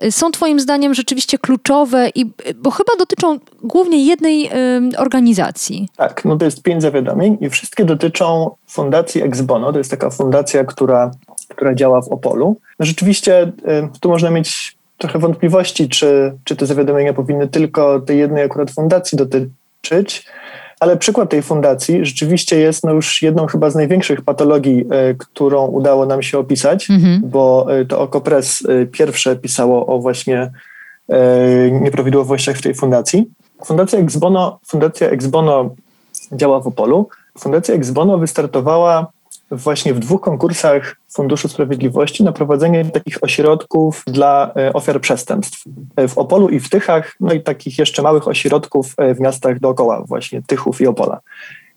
są 0.10 0.32
Twoim 0.32 0.60
zdaniem 0.60 0.94
rzeczywiście 0.94 1.38
kluczowe, 1.38 2.10
i, 2.16 2.26
bo 2.56 2.72
chyba 2.72 2.94
dotyczą 3.00 3.40
głównie 3.64 4.06
jednej 4.06 4.46
y, 4.94 4.98
organizacji? 4.98 5.90
Tak, 5.98 6.26
no 6.26 6.38
to 6.38 6.46
jest 6.46 6.64
pięć 6.64 6.82
zawiadomień 6.82 7.38
i 7.42 7.50
wszystkie 7.50 7.86
dotyczą 7.86 8.56
Fundacji 8.68 9.24
Exbono. 9.24 9.72
To 9.72 9.78
jest 9.78 9.92
taka 9.92 10.10
fundacja, 10.10 10.64
która, 10.64 11.12
która 11.48 11.76
działa 11.76 12.02
w 12.02 12.08
Opolu. 12.08 12.56
No 12.80 12.86
rzeczywiście 12.86 13.44
y, 13.44 14.00
tu 14.00 14.10
można 14.10 14.30
mieć 14.30 14.78
trochę 14.98 15.20
wątpliwości, 15.20 15.90
czy, 15.90 16.38
czy 16.44 16.56
te 16.56 16.66
zawiadomienia 16.66 17.14
powinny 17.14 17.48
tylko 17.48 18.00
tej 18.00 18.20
jednej 18.20 18.44
akurat 18.44 18.72
fundacji 18.72 19.18
dotyczyć, 19.18 20.26
ale 20.80 20.98
przykład 20.98 21.30
tej 21.30 21.42
fundacji 21.42 22.06
rzeczywiście 22.06 22.60
jest 22.60 22.84
no 22.84 22.94
już 22.94 23.22
jedną 23.22 23.48
chyba 23.48 23.70
z 23.70 23.76
największych 23.76 24.22
patologii, 24.22 24.86
e, 24.90 25.14
którą 25.14 25.68
udało 25.68 26.06
nam 26.06 26.24
się 26.24 26.40
opisać, 26.40 26.90
mhm. 26.90 27.22
bo 27.24 27.68
e, 27.70 27.86
to 27.86 28.00
Okopres 28.00 28.64
e, 28.66 28.86
pierwsze 28.86 29.36
pisało 29.36 29.88
o 29.88 30.00
właśnie 30.00 30.52
nieprawidłowościach 31.72 32.58
w 32.58 32.62
tej 32.62 32.76
fundacji. 32.76 33.26
Fundacja 33.66 34.00
Exbono, 34.00 34.60
Fundacja 34.68 35.10
Exbono 35.10 35.70
działa 36.32 36.60
w 36.60 36.68
Opolu. 36.68 37.10
Fundacja 37.40 37.76
Exbono 37.76 38.18
wystartowała 38.18 39.08
właśnie 39.52 39.94
w 39.94 40.00
dwóch 40.00 40.22
konkursach 40.22 40.96
Funduszu 41.14 41.48
Sprawiedliwości 41.48 42.24
na 42.24 42.32
prowadzenie 42.32 42.86
takich 42.86 43.24
ośrodków 43.24 44.04
dla 44.08 44.52
e, 44.56 44.74
ofiar 44.74 45.02
przestępstw 45.02 45.64
e, 45.96 46.08
w 46.08 46.18
Opolu 46.18 46.50
i 46.50 46.60
w 46.60 46.70
Tychach, 46.70 47.16
no 47.20 47.34
i 47.34 47.42
takich 47.42 47.80
jeszcze 47.80 48.02
małych 48.02 48.28
ośrodków 48.28 48.94
e, 48.98 49.16
w 49.16 49.20
miastach 49.20 49.60
dookoła, 49.60 50.04
właśnie 50.08 50.42
Tychów 50.48 50.82
i 50.82 50.88
Opola. 50.88 51.20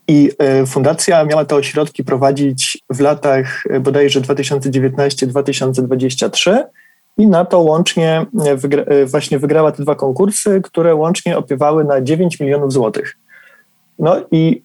I 0.07 0.29
fundacja 0.67 1.25
miała 1.25 1.45
te 1.45 1.55
ośrodki 1.55 2.03
prowadzić 2.03 2.83
w 2.89 2.99
latach 2.99 3.63
bodajże 3.81 4.21
2019-2023 4.21 6.63
i 7.17 7.27
na 7.27 7.45
to 7.45 7.59
łącznie 7.59 8.25
wygra, 8.55 8.83
właśnie 9.05 9.39
wygrała 9.39 9.71
te 9.71 9.83
dwa 9.83 9.95
konkursy, 9.95 10.61
które 10.63 10.95
łącznie 10.95 11.37
opiewały 11.37 11.83
na 11.83 12.01
9 12.01 12.39
milionów 12.39 12.73
złotych. 12.73 13.17
No 14.03 14.15
i 14.31 14.61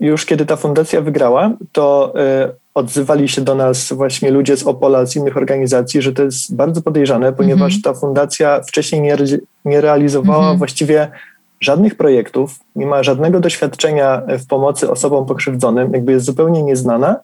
już 0.00 0.26
kiedy 0.26 0.46
ta 0.46 0.56
fundacja 0.56 1.00
wygrała, 1.00 1.52
to 1.72 2.12
e, 2.16 2.52
odzywali 2.74 3.28
się 3.28 3.42
do 3.42 3.54
nas 3.54 3.92
właśnie 3.92 4.30
ludzie 4.30 4.56
z 4.56 4.62
Opola, 4.62 5.06
z 5.06 5.16
innych 5.16 5.36
organizacji, 5.36 6.02
że 6.02 6.12
to 6.12 6.22
jest 6.22 6.54
bardzo 6.54 6.82
podejrzane, 6.82 7.32
ponieważ 7.32 7.72
mm 7.72 7.80
-hmm. 7.80 7.84
ta 7.84 7.94
fundacja 7.94 8.60
wcześniej 8.62 9.00
nie, 9.00 9.16
nie 9.64 9.80
realizowała 9.80 10.44
mm 10.44 10.54
-hmm. 10.54 10.58
właściwie 10.58 11.10
żadnych 11.60 11.94
projektów, 11.94 12.58
nie 12.76 12.86
ma 12.86 13.02
żadnego 13.02 13.40
doświadczenia 13.40 14.22
w 14.28 14.46
pomocy 14.46 14.90
osobom 14.90 15.26
pokrzywdzonym, 15.26 15.92
jakby 15.92 16.12
jest 16.12 16.26
zupełnie 16.26 16.62
nieznana. 16.62 17.16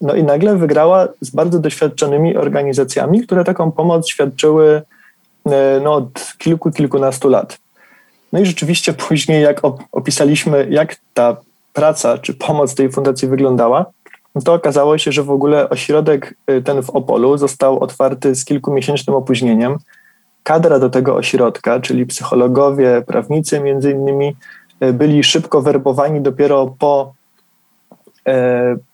No 0.00 0.14
i 0.14 0.24
nagle 0.24 0.56
wygrała 0.56 1.08
z 1.20 1.30
bardzo 1.30 1.58
doświadczonymi 1.58 2.36
organizacjami, 2.36 3.20
które 3.20 3.44
taką 3.44 3.72
pomoc 3.72 4.08
świadczyły 4.08 4.82
e, 5.46 5.80
no, 5.84 5.94
od 5.94 6.34
kilku, 6.38 6.70
kilkunastu 6.70 7.28
lat. 7.28 7.58
No 8.32 8.40
i 8.40 8.46
rzeczywiście 8.46 8.92
później, 9.08 9.42
jak 9.42 9.60
opisaliśmy, 9.92 10.66
jak 10.70 10.96
ta 11.14 11.36
praca 11.72 12.18
czy 12.18 12.34
pomoc 12.34 12.74
tej 12.74 12.92
fundacji 12.92 13.28
wyglądała, 13.28 13.86
to 14.44 14.54
okazało 14.54 14.98
się, 14.98 15.12
że 15.12 15.22
w 15.22 15.30
ogóle 15.30 15.70
ośrodek 15.70 16.34
y, 16.50 16.62
ten 16.62 16.82
w 16.82 16.90
Opolu 16.90 17.38
został 17.38 17.78
otwarty 17.78 18.34
z 18.34 18.44
kilkumiesięcznym 18.44 19.16
opóźnieniem. 19.16 19.76
Kadra 20.42 20.78
do 20.78 20.90
tego 20.90 21.14
ośrodka, 21.14 21.80
czyli 21.80 22.06
psychologowie, 22.06 23.02
prawnicy 23.06 23.60
między 23.60 23.90
innymi, 23.90 24.36
y, 24.84 24.92
byli 24.92 25.24
szybko 25.24 25.62
werbowani 25.62 26.20
dopiero 26.20 26.74
po, 26.78 27.14
y, 28.28 28.32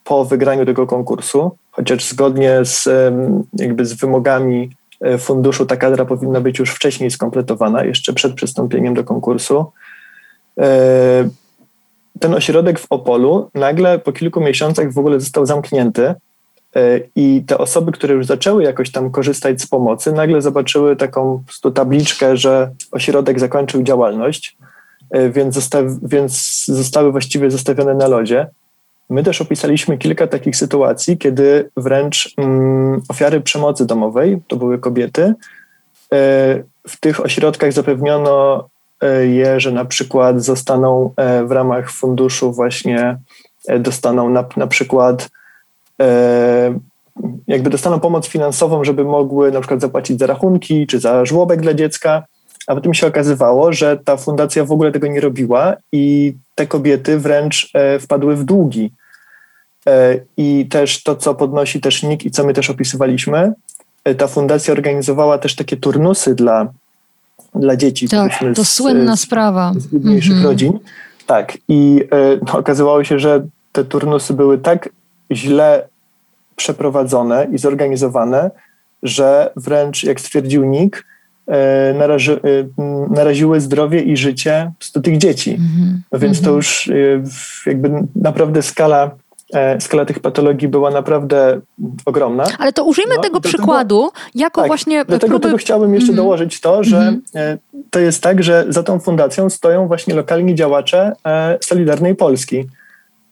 po 0.05 0.25
wygraniu 0.25 0.67
tego 0.67 0.87
konkursu, 0.87 1.57
chociaż 1.71 2.05
zgodnie 2.05 2.65
z, 2.65 2.89
jakby 3.59 3.87
z 3.87 3.95
wymogami 3.95 4.71
E, 4.71 4.84
funduszu 5.19 5.67
ta 5.67 5.77
kadra 5.77 6.05
powinna 6.05 6.41
być 6.41 6.59
już 6.59 6.71
wcześniej 6.71 7.11
skompletowana, 7.11 7.85
jeszcze 7.85 8.13
przed 8.13 8.35
przystąpieniem 8.35 8.95
do 8.95 9.05
konkursu. 9.05 9.73
E, 10.61 11.29
ten 12.21 12.35
ośrodek 12.35 12.79
w 12.79 12.87
Opolu 12.91 13.51
nagle 13.55 13.99
po 13.99 14.13
kilku 14.13 14.41
miesiącach 14.41 14.93
w 14.93 14.99
ogóle 14.99 15.21
został 15.21 15.47
zamknięty 15.47 16.07
e, 16.07 17.01
i 17.17 17.43
te 17.47 17.59
osoby, 17.59 17.93
które 17.93 18.15
już 18.15 18.27
zaczęły 18.27 18.63
jakoś 18.63 18.93
tam 18.93 19.11
korzystać 19.11 19.63
z 19.63 19.67
pomocy, 19.67 20.13
nagle 20.13 20.43
zobaczyły 20.43 20.97
taką 20.97 21.43
tabliczkę, 21.75 22.37
że 22.37 22.71
ośrodek 22.91 23.41
zakończył 23.41 23.83
działalność, 23.83 24.57
więc, 25.31 25.71
więc 26.03 26.65
zostały 26.65 27.13
właściwie 27.13 27.51
zostawione 27.51 27.95
na 27.95 28.09
lodzie. 28.09 28.47
My 29.11 29.23
też 29.23 29.41
opisaliśmy 29.41 29.99
kilka 29.99 30.27
takich 30.27 30.57
sytuacji, 30.57 31.19
kiedy 31.19 31.71
wręcz 31.77 32.35
mm, 32.37 33.03
ofiary 33.09 33.41
przemocy 33.41 33.87
domowej, 33.87 34.39
to 34.49 34.57
były 34.57 34.79
kobiety, 34.79 35.23
e, 35.23 35.35
w 36.89 37.01
tych 37.01 37.21
ośrodkach 37.21 37.73
zapewniono 37.73 38.69
e, 39.01 39.27
je, 39.27 39.61
że 39.61 39.73
na 39.73 39.85
przykład 39.85 40.43
zostaną 40.43 41.11
e, 41.17 41.45
w 41.45 41.53
ramach 41.53 41.91
funduszu 41.91 42.53
właśnie 42.53 43.19
dostaną 43.81 44.29
na, 44.29 44.45
na 44.57 44.67
przykład 44.67 45.31
jakby 47.47 47.71
dostaną 47.71 48.01
pomoc 48.01 48.27
finansową, 48.27 48.85
żeby 48.85 49.05
mogły 49.05 49.53
na 49.53 49.61
przykład 49.61 49.81
zapłacić 49.81 50.19
za 50.19 50.27
rachunki 50.27 50.87
czy 50.87 51.01
za 51.01 51.25
żłobek 51.25 51.61
dla 51.61 51.75
dziecka, 51.75 52.23
a 52.67 52.75
potem 52.75 52.95
się 52.95 53.07
okazywało, 53.07 53.73
że 53.73 53.97
ta 53.97 54.17
fundacja 54.17 54.65
w 54.65 54.73
ogóle 54.73 54.93
tego 54.93 55.07
nie 55.07 55.21
robiła 55.21 55.77
i 55.93 56.35
te 56.55 56.67
kobiety 56.67 57.19
wręcz 57.19 57.71
e, 57.75 57.99
wpadły 57.99 58.37
w 58.37 58.45
długi. 58.45 58.93
E, 59.87 60.19
I 60.37 60.67
też 60.71 61.03
to, 61.03 61.17
co 61.17 61.35
podnosi 61.35 61.81
też 61.81 62.03
NIK 62.03 62.25
i 62.25 62.31
co 62.31 62.45
my 62.45 62.55
też 62.55 62.71
opisywaliśmy, 62.71 63.53
e, 64.05 64.15
ta 64.15 64.27
fundacja 64.27 64.73
organizowała 64.73 65.39
też 65.39 65.55
takie 65.55 65.77
turnusy 65.77 66.35
dla, 66.35 66.73
dla 67.55 67.77
dzieci. 67.77 68.09
Tak, 68.09 68.33
to 68.55 68.65
z, 68.65 68.73
słynna 68.73 69.17
sprawa. 69.17 69.73
Z 69.77 69.87
biedniejszych 69.87 70.33
mhm. 70.33 70.51
rodzin. 70.51 70.79
Tak, 71.27 71.59
i 71.69 72.01
no, 72.47 72.59
okazywało 72.59 73.05
się, 73.05 73.19
że 73.19 73.47
te 73.73 73.85
turnusy 73.85 74.35
były 74.35 74.59
tak 74.59 74.89
źle 75.33 75.89
przeprowadzone 76.57 77.47
i 77.53 77.59
zorganizowane, 77.59 78.51
że 79.03 79.53
wręcz, 79.57 80.05
jak 80.05 80.21
stwierdził 80.21 80.65
NIK, 80.65 81.05
naraży, 81.95 82.33
e, 82.33 82.85
naraziły 83.11 83.61
zdrowie 83.61 84.01
i 84.01 84.17
życie 84.17 84.73
tych 85.03 85.19
dzieci. 85.19 85.59
Mm-hmm. 85.59 85.99
No 86.13 86.19
więc 86.19 86.41
to 86.41 86.51
mhm. 86.51 86.57
już 86.57 86.89
e, 86.89 86.93
jakby 87.67 87.91
naprawdę 88.17 88.63
skala 88.63 89.11
skala 89.81 90.05
tych 90.05 90.21
patologii 90.21 90.69
była 90.69 90.91
naprawdę 90.91 91.61
ogromna. 92.05 92.45
Ale 92.59 92.73
to 92.73 92.85
użyjmy 92.85 93.15
no, 93.17 93.23
tego 93.23 93.41
przykładu 93.41 94.11
jako 94.35 94.61
tak, 94.61 94.69
właśnie 94.69 95.05
Dlatego 95.05 95.31
próby... 95.31 95.43
tego 95.43 95.57
chciałbym 95.57 95.95
jeszcze 95.95 96.13
mm. 96.13 96.17
dołożyć 96.17 96.61
to, 96.61 96.85
że 96.85 96.99
mm. 96.99 97.59
to 97.91 98.01
jest 98.01 98.23
tak, 98.23 98.43
że 98.43 98.65
za 98.69 98.83
tą 98.83 98.99
fundacją 98.99 99.51
stoją 99.51 99.87
właśnie 99.87 100.15
lokalni 100.15 100.55
działacze 100.55 101.13
Solidarnej 101.61 102.15
Polski. 102.15 102.65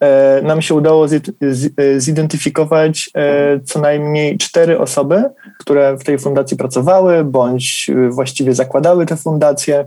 E, 0.03 0.43
nam 0.43 0.63
się 0.63 0.75
udało 0.75 1.07
e, 1.07 2.01
zidentyfikować 2.01 3.11
e, 3.15 3.61
co 3.61 3.81
najmniej 3.81 4.39
cztery 4.39 4.79
osoby, 4.79 5.25
które 5.59 5.97
w 5.97 6.05
tej 6.05 6.19
fundacji 6.19 6.57
pracowały, 6.57 7.25
bądź 7.25 7.91
właściwie 8.11 8.55
zakładały 8.55 9.07
te 9.07 9.17
fundacje. 9.17 9.85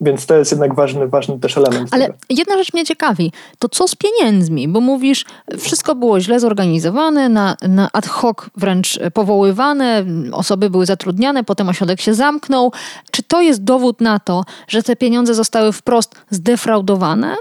Więc 0.00 0.26
to 0.26 0.36
jest 0.36 0.50
jednak 0.50 0.74
ważny, 0.74 1.08
ważny 1.08 1.38
też 1.38 1.56
element. 1.56 1.88
Ale 1.92 2.06
tego. 2.06 2.18
jedna 2.30 2.58
rzecz 2.58 2.72
mnie 2.72 2.84
ciekawi, 2.84 3.32
to 3.58 3.68
co 3.68 3.88
z 3.88 3.94
pieniędzmi? 3.94 4.68
Bo 4.68 4.80
mówisz, 4.80 5.24
wszystko 5.58 5.94
było 5.94 6.20
źle 6.20 6.40
zorganizowane, 6.40 7.28
na, 7.28 7.56
na 7.68 7.88
ad 7.92 8.06
hoc 8.06 8.36
wręcz 8.56 8.98
powoływane, 9.14 10.04
osoby 10.32 10.70
były 10.70 10.86
zatrudniane, 10.86 11.44
potem 11.44 11.68
ośrodek 11.68 12.00
się 12.00 12.14
zamknął. 12.14 12.72
Czy 13.10 13.22
to 13.22 13.40
jest 13.40 13.64
dowód 13.64 14.00
na 14.00 14.18
to, 14.18 14.44
że 14.68 14.82
te 14.82 14.96
pieniądze 14.96 15.34
zostały 15.34 15.72
wprost 15.72 16.14
zdefraudowane? 16.30 17.36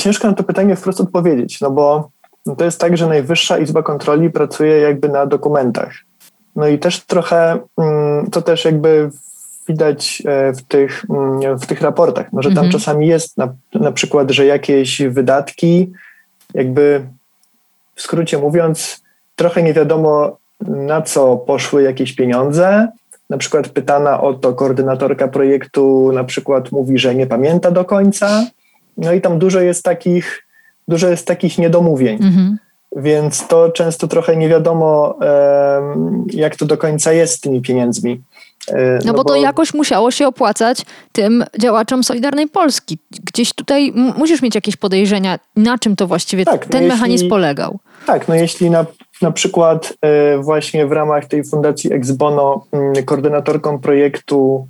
Ciężko 0.00 0.28
na 0.28 0.34
to 0.34 0.42
pytanie 0.42 0.76
wprost 0.76 1.00
odpowiedzieć, 1.00 1.60
no 1.60 1.70
bo 1.70 2.10
to 2.58 2.64
jest 2.64 2.80
tak, 2.80 2.96
że 2.96 3.06
Najwyższa 3.06 3.58
Izba 3.58 3.82
Kontroli 3.82 4.30
pracuje 4.30 4.80
jakby 4.80 5.08
na 5.08 5.26
dokumentach. 5.26 5.92
No 6.56 6.68
i 6.68 6.78
też 6.78 7.00
trochę 7.00 7.58
mm, 7.78 8.30
to 8.30 8.42
też 8.42 8.64
jakby 8.64 9.10
widać 9.68 10.22
e, 10.26 10.52
w 10.52 10.62
tych, 10.62 11.04
mm, 11.10 11.58
w 11.58 11.66
tych 11.66 11.80
raportach, 11.80 12.32
no, 12.32 12.42
że 12.42 12.48
tam 12.48 12.64
mhm. 12.64 12.72
czasami 12.72 13.06
jest 13.06 13.38
na, 13.38 13.48
na 13.74 13.92
przykład, 13.92 14.30
że 14.30 14.46
jakieś 14.46 15.02
wydatki, 15.02 15.92
jakby 16.54 17.06
w 17.94 18.02
skrócie 18.02 18.38
mówiąc, 18.38 19.02
trochę 19.36 19.62
nie 19.62 19.74
wiadomo 19.74 20.36
na 20.60 21.02
co 21.02 21.36
poszły 21.36 21.82
jakieś 21.82 22.12
pieniądze, 22.12 22.88
na 23.30 23.38
przykład 23.38 23.68
pytana 23.68 24.20
o 24.20 24.34
to 24.34 24.52
koordynatorka 24.52 25.28
projektu 25.28 26.12
na 26.12 26.24
przykład 26.24 26.72
mówi, 26.72 26.98
że 26.98 27.14
nie 27.14 27.26
pamięta 27.26 27.70
do 27.70 27.84
końca, 27.84 28.46
no 29.00 29.12
i 29.12 29.20
tam 29.20 29.38
dużo 29.38 29.60
jest 29.60 29.84
takich, 29.84 30.46
dużo 30.88 31.08
jest 31.08 31.26
takich 31.26 31.58
niedomówień. 31.58 32.14
Mhm. 32.14 32.58
Więc 32.96 33.46
to 33.46 33.70
często 33.70 34.08
trochę 34.08 34.36
nie 34.36 34.48
wiadomo, 34.48 35.18
jak 36.26 36.56
to 36.56 36.66
do 36.66 36.78
końca 36.78 37.12
jest 37.12 37.34
z 37.34 37.40
tymi 37.40 37.60
pieniędzmi. 37.60 38.22
E, 38.68 38.98
no, 38.98 39.00
no 39.04 39.12
bo, 39.12 39.18
bo, 39.18 39.24
to 39.24 39.36
jakoś 39.36 39.74
musiało 39.74 40.10
się 40.10 40.26
opłacać 40.26 40.82
tym 41.12 41.44
działaczom 41.58 42.04
Solidarnej 42.04 42.48
Polski. 42.48 42.98
Gdzieś 43.24 43.52
tutaj 43.52 43.92
musisz 44.16 44.42
mieć 44.42 44.54
jakieś 44.54 44.76
podejrzenia, 44.76 45.38
na 45.56 45.78
czym 45.78 45.96
to 45.96 46.06
właściwie 46.06 46.44
tak, 46.44 46.66
no 46.66 46.72
ten 46.72 46.82
no 46.82 46.94
mechanizm 46.94 47.24
jeśli, 47.24 47.30
polegał. 47.30 47.78
Tak, 48.06 48.28
no 48.28 48.34
jeśli 48.34 48.70
na, 48.70 48.86
na 49.22 49.30
przykład 49.30 49.92
e, 50.02 50.38
właśnie 50.38 50.86
w 50.86 50.92
ramach 50.92 51.26
tej 51.26 51.44
fundacji 51.44 51.92
Exbono 51.92 52.66
koordynatorką 53.04 53.78
projektu 53.78 54.66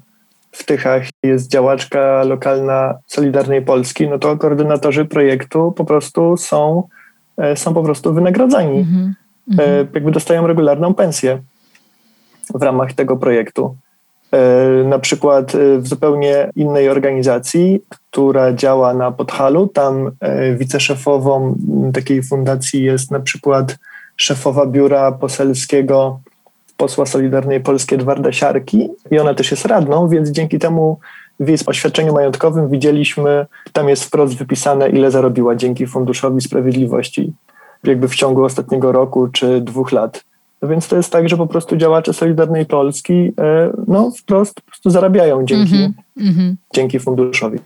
w 0.53 0.65
Tychach 0.65 1.03
jest 1.23 1.51
działaczka 1.51 2.25
lokalna 2.25 2.99
Solidarnej 3.07 3.63
Polski, 3.63 4.09
no 4.09 4.19
to 4.19 4.37
koordynatorzy 4.37 5.05
projektu 5.05 5.73
po 5.73 5.85
prostu 5.85 6.37
są, 6.37 6.83
e, 7.37 7.57
są 7.57 7.75
po 7.75 7.83
prostu 7.83 8.15
wynagradzani. 8.15 8.79
Mm 8.79 9.15
-hmm. 9.51 9.87
Jakby 9.95 10.11
dostają 10.11 10.47
regularną 10.47 10.95
pensję 10.95 11.39
w 12.55 12.63
ramach 12.63 12.93
tego 12.93 13.17
projektu. 13.17 13.77
E, 14.33 14.85
na 14.85 14.99
przykład 14.99 15.53
w 15.79 15.89
zupełnie 15.89 16.51
innej 16.57 16.89
organizacji, 16.89 17.81
która 17.89 18.53
działa 18.53 18.95
na 18.95 19.13
Podhalu, 19.13 19.69
tam 19.69 20.11
wiceszefową 20.57 21.55
takiej 21.95 22.23
fundacji 22.23 22.85
jest 22.85 23.11
na 23.11 23.21
przykład 23.21 23.79
szefowa 24.17 24.67
biura 24.67 25.13
poselskiego 25.13 26.21
posła 26.81 27.07
Solidarnej 27.07 27.61
Polskiej 27.61 27.99
Edwarda 27.99 28.33
Siarki 28.33 28.89
i 29.11 29.19
ona 29.19 29.35
też 29.35 29.51
jest 29.51 29.67
radną, 29.67 30.09
więc 30.09 30.31
dzięki 30.31 30.59
temu 30.59 30.99
w 31.41 31.49
jej 31.49 31.59
oświadczeniu 31.67 32.13
majątkowym 32.13 32.71
widzieliśmy, 32.71 33.47
tam 33.73 33.89
jest 33.89 34.05
wprost 34.05 34.37
wypisane, 34.37 34.89
ile 34.89 35.11
zarobiła 35.11 35.57
dzięki 35.57 35.87
Funduszowi 35.87 36.41
Sprawiedliwości 36.41 37.33
jakby 37.85 38.09
w 38.09 38.15
ciągu 38.15 38.45
ostatniego 38.45 38.93
roku 38.93 39.29
czy 39.29 39.61
dwóch 39.61 39.93
lat. 39.93 40.25
No 40.63 40.69
więc 40.69 40.89
to 40.89 40.97
jest 40.97 41.13
tak, 41.13 41.29
że 41.29 41.37
po 41.37 41.47
prostu 41.47 41.77
działacze 41.77 42.13
Solidarnej 42.13 42.67
Polski 42.67 43.33
e, 43.41 43.71
no, 43.89 44.11
wprost 44.11 44.55
po 44.55 44.63
prostu 44.63 44.91
zarabiają 44.91 45.45
dzięki, 45.45 45.77
mm 45.77 45.91
-hmm. 45.91 46.03
Dzięki 46.75 47.01
funduszowi. 47.01 47.59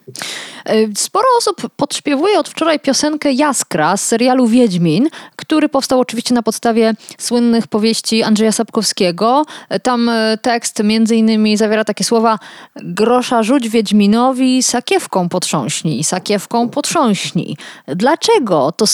E, 0.64 0.74
sporo 0.96 1.24
osób 1.38 1.68
podśpiewuje 1.76 2.38
od 2.38 2.48
wczoraj 2.48 2.80
piosenkę 2.80 3.32
Jaskra 3.32 3.96
z 3.96 4.06
serialu 4.06 4.46
Wiedźmin, 4.46 5.08
który 5.36 5.68
powstał 5.68 6.00
oczywiście 6.00 6.34
na 6.34 6.42
podstawie 6.42 6.94
słynnych 7.18 7.66
powieści 7.66 8.22
Andrzeja 8.22 8.52
Sapkowskiego. 8.52 9.44
E, 9.68 9.80
tam 9.80 10.10
tekst 10.42 10.82
między 10.84 11.16
innymi 11.16 11.56
zawiera 11.56 11.84
takie 11.84 12.04
słowa 12.04 12.38
grosza 12.76 13.42
rzuć 13.42 13.68
Wiedźminowi, 13.68 14.62
sakiewką 14.62 15.28
potrząśnij, 15.28 16.04
sakiewką 16.04 16.68
potrząśnij. 16.68 17.56
Dlaczego 17.86 18.72
to 18.72 18.84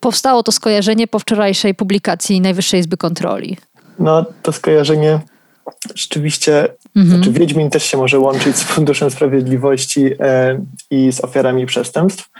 powstało 0.00 0.42
to 0.42 0.52
skojarzenie 0.52 1.06
po 1.06 1.18
wczorajszej 1.18 1.74
publikacji 1.74 2.40
Najwyższej 2.40 2.80
Izby 2.80 2.96
Kontroli? 2.96 3.30
roli. 3.30 3.56
No, 3.98 4.24
to 4.42 4.52
skojarzenie 4.52 5.18
rzeczywiście, 5.94 6.68
mhm. 6.96 7.16
znaczy 7.16 7.32
Wiedźmin 7.32 7.70
też 7.70 7.84
się 7.84 7.98
może 7.98 8.18
łączyć 8.18 8.56
z 8.56 8.62
Funduszem 8.62 9.10
Sprawiedliwości 9.10 10.10
e, 10.20 10.60
i 10.90 11.12
z 11.12 11.24
ofiarami 11.24 11.66
przestępstw. 11.66 12.30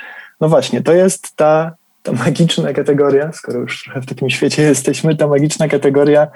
No 0.40 0.48
właśnie, 0.48 0.82
to 0.82 0.92
jest 0.92 1.36
ta, 1.36 1.72
ta 2.02 2.12
magiczna 2.12 2.72
kategoria, 2.72 3.32
skoro 3.32 3.58
już 3.58 3.82
trochę 3.84 4.00
w 4.00 4.06
takim 4.06 4.30
świecie 4.30 4.62
jesteśmy, 4.62 5.16
ta 5.16 5.26
magiczna 5.26 5.68
kategoria, 5.68 6.28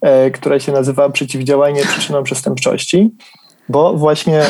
e, 0.00 0.30
która 0.30 0.60
się 0.60 0.72
nazywa 0.72 1.10
przeciwdziałanie 1.10 1.82
przyczynom 1.82 2.24
przestępczości, 2.24 3.10
bo 3.68 3.94
właśnie 3.94 4.42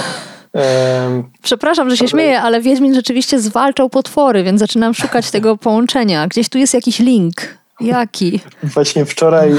Przepraszam, 1.42 1.90
że 1.90 1.96
się 1.96 2.08
śmieję, 2.08 2.40
ale 2.40 2.60
Wiedźmin 2.60 2.94
rzeczywiście 2.94 3.40
zwalczał 3.40 3.90
potwory, 3.90 4.42
więc 4.42 4.60
zaczynam 4.60 4.94
szukać 4.94 5.30
tego 5.30 5.56
połączenia. 5.56 6.26
Gdzieś 6.26 6.48
tu 6.48 6.58
jest 6.58 6.74
jakiś 6.74 6.98
link. 6.98 7.34
Jaki? 7.80 8.40
Właśnie 8.62 9.04
wczoraj 9.04 9.52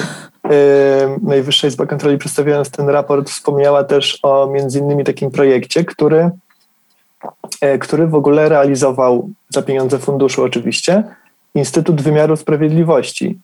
Najwyższa 1.22 1.68
Izba 1.68 1.86
Kontroli 1.86 2.18
przedstawiając 2.18 2.72
ten 2.72 2.90
raport 2.90 3.30
wspomniała 3.30 3.84
też 3.84 4.20
o 4.24 4.48
między 4.48 4.80
innymi 4.80 5.04
takim 5.04 5.32
projekcie, 5.32 5.86
który, 5.86 6.30
y, 7.76 7.80
który 7.80 8.08
w 8.08 8.16
ogóle 8.16 8.50
realizował 8.50 9.30
za 9.50 9.62
pieniądze 9.62 10.00
funduszu 10.00 10.44
oczywiście 10.44 11.04
Instytut 11.56 12.02
Wymiaru 12.02 12.36
Sprawiedliwości, 12.36 13.40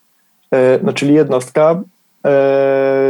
y, 0.53 0.57
no, 0.83 0.93
czyli 0.93 1.13
jednostka 1.13 1.81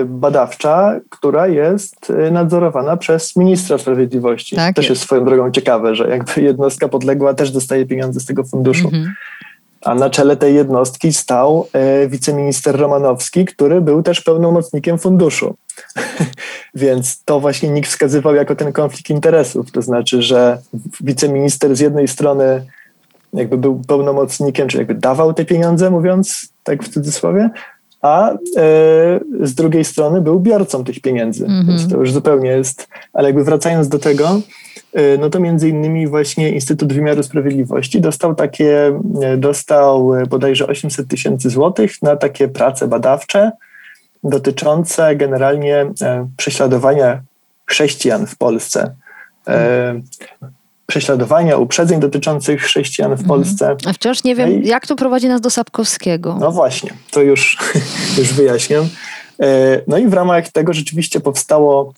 badawcza, 0.05 0.99
która 1.10 1.47
jest 1.47 2.13
nadzorowana 2.31 2.97
przez 2.97 3.36
ministra 3.36 3.77
sprawiedliwości. 3.77 4.55
Tak 4.55 4.75
też 4.75 4.83
jest. 4.83 4.89
jest 4.89 5.01
swoją 5.01 5.25
drogą 5.25 5.51
ciekawe, 5.51 5.95
że 5.95 6.10
jakby 6.10 6.41
jednostka 6.41 6.88
podległa 6.88 7.33
też 7.33 7.51
dostaje 7.51 7.86
pieniądze 7.86 8.19
z 8.19 8.25
tego 8.25 8.43
funduszu. 8.43 8.88
-hmm 8.89 9.07
a 9.88 9.95
na 9.95 10.10
czele 10.10 10.38
tej 10.38 10.56
jednostki 10.56 11.13
stał 11.13 11.67
e, 11.73 12.08
wiceminister 12.08 12.76
Romanowski, 12.76 13.45
który 13.45 13.82
był 13.82 14.04
też 14.04 14.21
pełnomocnikiem 14.21 14.97
funduszu. 14.97 15.56
Więc 16.76 17.23
to 17.23 17.39
właśnie 17.39 17.69
nikt 17.69 17.89
wskazywał 17.89 18.36
jako 18.36 18.56
ten 18.56 18.73
konflikt 18.73 19.10
interesów. 19.10 19.71
To 19.71 19.82
znaczy, 19.82 20.21
że 20.21 20.58
wiceminister 21.02 21.76
z 21.76 21.80
jednej 21.80 22.08
strony 22.08 22.65
jakby 23.34 23.58
był 23.58 23.82
pełnomocnikiem, 23.88 24.67
czy 24.67 24.78
jakby 24.78 24.95
dawał 24.95 25.34
te 25.34 25.45
pieniądze, 25.45 25.89
mówiąc 25.89 26.50
tak 26.63 26.84
w 26.84 26.89
cudzysłowie, 26.89 27.50
a 28.02 28.32
e, 28.32 28.38
z 29.41 29.56
drugiej 29.56 29.86
strony 29.86 30.21
był 30.21 30.39
biorcą 30.39 30.84
tych 30.84 31.02
pieniędzy. 31.02 31.45
Mm 31.45 31.63
-hmm. 31.63 31.67
Więc 31.67 31.89
to 31.89 31.97
już 31.97 32.12
zupełnie 32.12 32.50
jest. 32.50 32.88
Ale 33.13 33.28
jakby 33.28 33.43
wracając 33.43 33.88
do 33.88 34.00
tego, 34.00 34.41
no 35.19 35.30
to 35.30 35.39
między 35.39 35.69
innymi 35.69 36.08
właśnie 36.08 36.50
Instytut 36.50 36.93
Wymiaru 36.93 37.23
Sprawiedliwości 37.23 38.02
dostał 38.02 38.36
takie, 38.36 39.00
e, 39.21 39.38
dostał 39.38 40.15
e, 40.15 40.26
bodajże 40.26 40.67
800 40.67 41.08
tysięcy 41.08 41.50
złotych 41.50 42.02
na 42.02 42.15
takie 42.15 42.47
prace 42.47 42.88
badawcze 42.88 43.52
dotyczące 44.23 45.15
generalnie 45.15 45.91
prześladowania 46.38 47.21
chrześcijan 47.65 48.28
w 48.28 48.36
Polsce. 48.36 48.95
Prześladowania, 50.88 51.58
uprzedzeń 51.58 52.00
dotyczących 52.00 52.62
chrześcijan 52.62 53.10
w 53.10 53.19
mhm. 53.19 53.28
Polsce. 53.28 53.76
A 53.86 53.93
wciąż 53.93 54.23
nie 54.23 54.36
wiem, 54.36 54.62
no 54.62 54.67
jak 54.67 54.88
to 54.88 54.95
prowadzi 54.95 55.28
nas 55.28 55.41
do 55.41 55.50
Sapkowskiego. 55.50 56.38
No 56.39 56.52
właśnie, 56.52 56.93
to 57.12 57.21
już, 57.21 57.58
już 58.19 58.34
wyjaśniam. 58.34 58.88
No 59.88 59.97
i 59.97 60.08
w 60.08 60.13
ramach 60.13 60.50
tego 60.50 60.73
rzeczywiście 60.73 61.19
powstało 61.19 61.93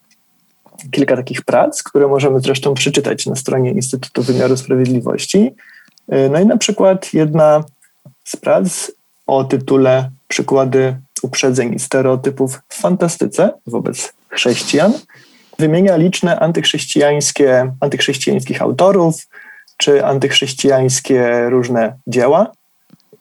kilka 0.91 1.15
takich 1.15 1.41
prac, 1.41 1.83
które 1.83 2.07
możemy 2.07 2.39
zresztą 2.39 2.73
przeczytać 2.73 3.25
na 3.25 3.35
stronie 3.35 3.71
Instytutu 3.71 4.23
Wymiaru 4.23 4.57
Sprawiedliwości. 4.57 5.55
E, 6.09 6.29
no 6.29 6.39
i 6.39 6.45
na 6.45 6.57
przykład 6.57 7.13
jedna 7.13 7.63
z 8.23 8.35
prac 8.35 8.91
o 9.27 9.43
tytule 9.43 10.09
Przykłady 10.27 10.95
uprzedzeń 11.21 11.73
i 11.73 11.79
stereotypów 11.79 12.61
w 12.69 12.75
fantastyce 12.81 13.53
wobec 13.67 14.13
chrześcijan 14.29 14.93
wymienia 15.59 15.95
liczne 15.95 16.39
antychrześcijańskie, 16.39 17.71
antychrześcijańskich 17.79 18.61
autorów 18.61 19.27
czy 19.77 20.05
antychrześcijańskie 20.05 21.49
różne 21.49 21.93
dzieła. 22.07 22.51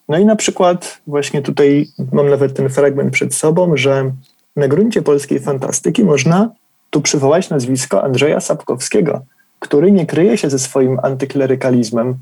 No 0.09 0.17
i 0.17 0.25
na 0.25 0.35
przykład 0.35 1.01
właśnie 1.07 1.41
tutaj 1.41 1.87
mam 2.11 2.29
nawet 2.29 2.53
ten 2.53 2.69
fragment 2.69 3.13
przed 3.13 3.35
sobą, 3.35 3.77
że 3.77 4.11
na 4.55 4.67
gruncie 4.67 5.01
polskiej 5.01 5.39
fantastyki 5.39 6.03
można 6.03 6.49
tu 6.89 7.01
przywołać 7.01 7.49
nazwisko 7.49 8.03
Andrzeja 8.03 8.39
Sapkowskiego, 8.39 9.21
który 9.59 9.91
nie 9.91 10.05
kryje 10.05 10.37
się 10.37 10.49
ze 10.49 10.59
swoim 10.59 10.99
antyklerykalizmem. 11.03 12.17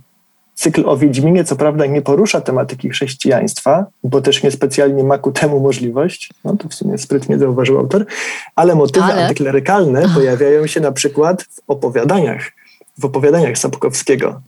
Cykl 0.55 0.89
o 0.89 0.97
Wiedźminie 0.97 1.43
co 1.43 1.55
prawda 1.55 1.85
nie 1.85 2.01
porusza 2.01 2.41
tematyki 2.41 2.89
chrześcijaństwa, 2.89 3.85
bo 4.03 4.21
też 4.21 4.43
niespecjalnie 4.43 5.03
ma 5.03 5.17
ku 5.17 5.31
temu 5.31 5.59
możliwość, 5.59 6.33
no 6.43 6.57
to 6.57 6.69
w 6.69 6.73
sumie 6.73 6.97
sprytnie 6.97 7.39
zauważył 7.39 7.77
autor, 7.79 8.05
ale 8.55 8.75
motywy 8.75 9.05
ale... 9.05 9.21
antyklerykalne 9.21 10.09
pojawiają 10.15 10.67
się 10.67 10.79
na 10.79 10.91
przykład 10.91 11.43
w 11.43 11.61
opowiadaniach, 11.67 12.51
w 12.97 13.05
opowiadaniach 13.05 13.57
Sapkowskiego. 13.57 14.41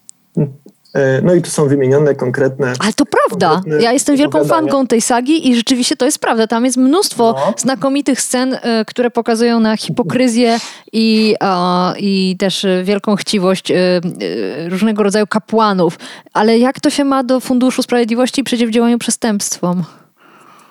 E, 0.93 1.21
no 1.21 1.33
i 1.33 1.41
tu 1.41 1.49
są 1.49 1.67
wymienione 1.67 2.15
konkretne. 2.15 2.73
Ale 2.79 2.93
to 2.93 3.05
prawda. 3.05 3.61
Ja 3.79 3.91
jestem 3.91 4.15
wielką 4.15 4.45
fanką 4.45 4.87
tej 4.87 5.01
sagi 5.01 5.49
i 5.49 5.55
rzeczywiście 5.55 5.95
to 5.95 6.05
jest 6.05 6.19
prawda. 6.19 6.47
Tam 6.47 6.65
jest 6.65 6.77
mnóstwo 6.77 7.35
no. 7.37 7.53
znakomitych 7.57 8.21
scen, 8.21 8.53
e, 8.61 8.85
które 8.85 9.11
pokazują 9.11 9.59
na 9.59 9.77
hipokryzję 9.77 10.59
i, 10.93 11.35
i 11.97 12.35
też 12.39 12.65
wielką 12.83 13.15
chciwość 13.15 13.71
e, 13.71 13.75
różnego 14.69 15.03
rodzaju 15.03 15.27
kapłanów. 15.27 15.99
Ale 16.33 16.59
jak 16.59 16.79
to 16.79 16.89
się 16.89 17.03
ma 17.03 17.23
do 17.23 17.39
Funduszu 17.39 17.83
Sprawiedliwości 17.83 18.41
i 18.41 18.43
przeciwdziałaniu 18.43 18.97
przestępstwom? 18.97 19.83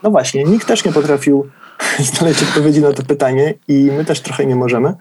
No 0.03 0.11
właśnie, 0.11 0.45
nikt 0.45 0.69
też 0.69 0.85
nie 0.85 0.93
potrafił 0.93 1.51
znaleźć 2.13 2.43
odpowiedzi 2.43 2.81
na 2.81 2.93
to 2.93 3.03
pytanie 3.03 3.55
i 3.69 3.75
my 3.75 4.05
też 4.05 4.21
trochę 4.21 4.47
nie 4.47 4.57
możemy. 4.57 4.95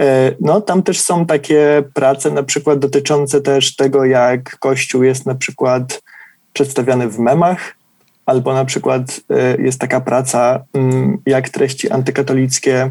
E, 0.00 0.32
no, 0.40 0.60
tam 0.60 0.82
też 0.82 1.00
są 1.00 1.26
takie 1.26 1.82
prace, 1.94 2.30
na 2.30 2.42
przykład 2.42 2.78
dotyczące 2.78 3.40
też 3.40 3.76
tego, 3.76 4.04
jak 4.04 4.58
Kościół 4.58 5.02
jest 5.02 5.26
na 5.26 5.34
przykład 5.34 6.02
przedstawiany 6.52 7.08
w 7.08 7.18
memach, 7.18 7.74
albo 8.26 8.54
na 8.54 8.64
przykład 8.64 9.20
e, 9.30 9.62
jest 9.62 9.80
taka 9.80 10.00
praca, 10.00 10.64
mm, 10.74 11.18
jak 11.26 11.48
treści 11.48 11.90
antykatolickie 11.90 12.90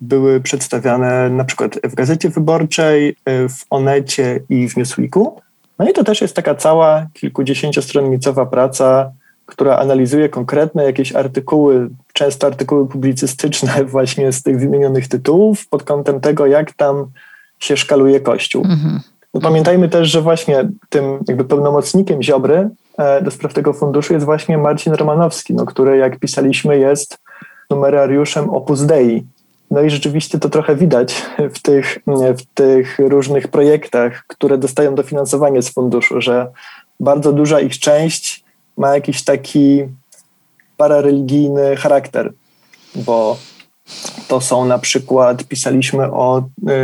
były 0.00 0.40
przedstawiane 0.40 1.30
na 1.30 1.44
przykład 1.44 1.78
w 1.84 1.94
Gazecie 1.94 2.28
Wyborczej, 2.28 3.16
w 3.26 3.64
Onecie 3.70 4.40
i 4.48 4.68
w 4.68 4.76
Newsweeku. 4.76 5.40
No 5.78 5.88
i 5.88 5.92
to 5.92 6.04
też 6.04 6.20
jest 6.20 6.36
taka 6.36 6.54
cała 6.54 7.06
kilkudziesięciostronnicowa 7.12 8.46
praca, 8.46 9.12
która 9.46 9.76
analizuje 9.76 10.28
konkretne 10.28 10.84
jakieś 10.84 11.12
artykuły, 11.12 11.88
często 12.12 12.46
artykuły 12.46 12.88
publicystyczne 12.88 13.84
właśnie 13.94 14.32
z 14.32 14.42
tych 14.42 14.60
wymienionych 14.60 15.08
tytułów 15.08 15.68
pod 15.68 15.82
kątem 15.82 16.20
tego, 16.20 16.46
jak 16.46 16.72
tam 16.72 17.06
się 17.58 17.76
szkaluje 17.76 18.20
Kościół. 18.20 18.64
Mhm. 18.64 19.00
No 19.34 19.40
pamiętajmy 19.40 19.88
też, 19.88 20.08
że 20.08 20.22
właśnie 20.22 20.68
tym 20.88 21.18
jakby 21.28 21.44
pełnomocnikiem 21.44 22.22
Ziobry 22.22 22.68
e, 22.98 23.22
do 23.22 23.30
spraw 23.30 23.54
tego 23.54 23.72
funduszu 23.72 24.12
jest 24.14 24.26
właśnie 24.26 24.58
Marcin 24.58 24.92
Romanowski, 24.92 25.54
no, 25.54 25.66
który 25.66 25.96
jak 25.96 26.18
pisaliśmy 26.18 26.78
jest 26.78 27.18
numerariuszem 27.70 28.50
Opus 28.50 28.82
Dei. 28.82 29.26
No 29.70 29.82
i 29.82 29.90
rzeczywiście 29.90 30.38
to 30.38 30.48
trochę 30.48 30.76
widać 30.76 31.22
w 31.54 31.62
tych, 31.62 31.98
w 32.38 32.54
tych 32.54 32.98
różnych 32.98 33.48
projektach, 33.48 34.24
które 34.26 34.58
dostają 34.58 34.94
dofinansowanie 34.94 35.62
z 35.62 35.72
funduszu, 35.72 36.20
że 36.20 36.46
bardzo 37.00 37.32
duża 37.32 37.60
ich 37.60 37.78
część 37.78 38.45
ma 38.76 38.94
jakiś 38.94 39.24
taki 39.24 39.82
parareligijny 40.76 41.76
charakter, 41.76 42.32
bo 42.94 43.36
to 44.28 44.40
są 44.40 44.64
na 44.64 44.78
przykład, 44.78 45.44
pisaliśmy 45.44 46.12
o, 46.12 46.42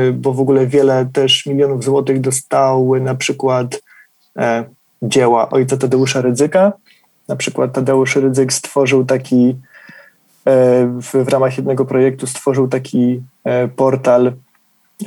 y, 0.08 0.12
bo 0.12 0.32
w 0.32 0.40
ogóle 0.40 0.66
wiele 0.66 1.06
też 1.12 1.46
milionów 1.46 1.84
złotych 1.84 2.20
dostały 2.20 3.00
na 3.00 3.14
przykład 3.14 3.82
e, 4.38 4.64
dzieła 5.02 5.50
ojca 5.50 5.76
Tadeusza 5.76 6.20
Rydzyka. 6.20 6.72
Na 7.28 7.36
przykład 7.36 7.72
Tadeusz 7.72 8.16
Rydzyk 8.16 8.52
stworzył 8.52 9.04
taki, 9.04 9.56
e, 10.44 10.86
w, 10.86 11.24
w 11.24 11.28
ramach 11.28 11.56
jednego 11.56 11.84
projektu 11.84 12.26
stworzył 12.26 12.68
taki 12.68 13.22
e, 13.44 13.68
portal, 13.68 14.32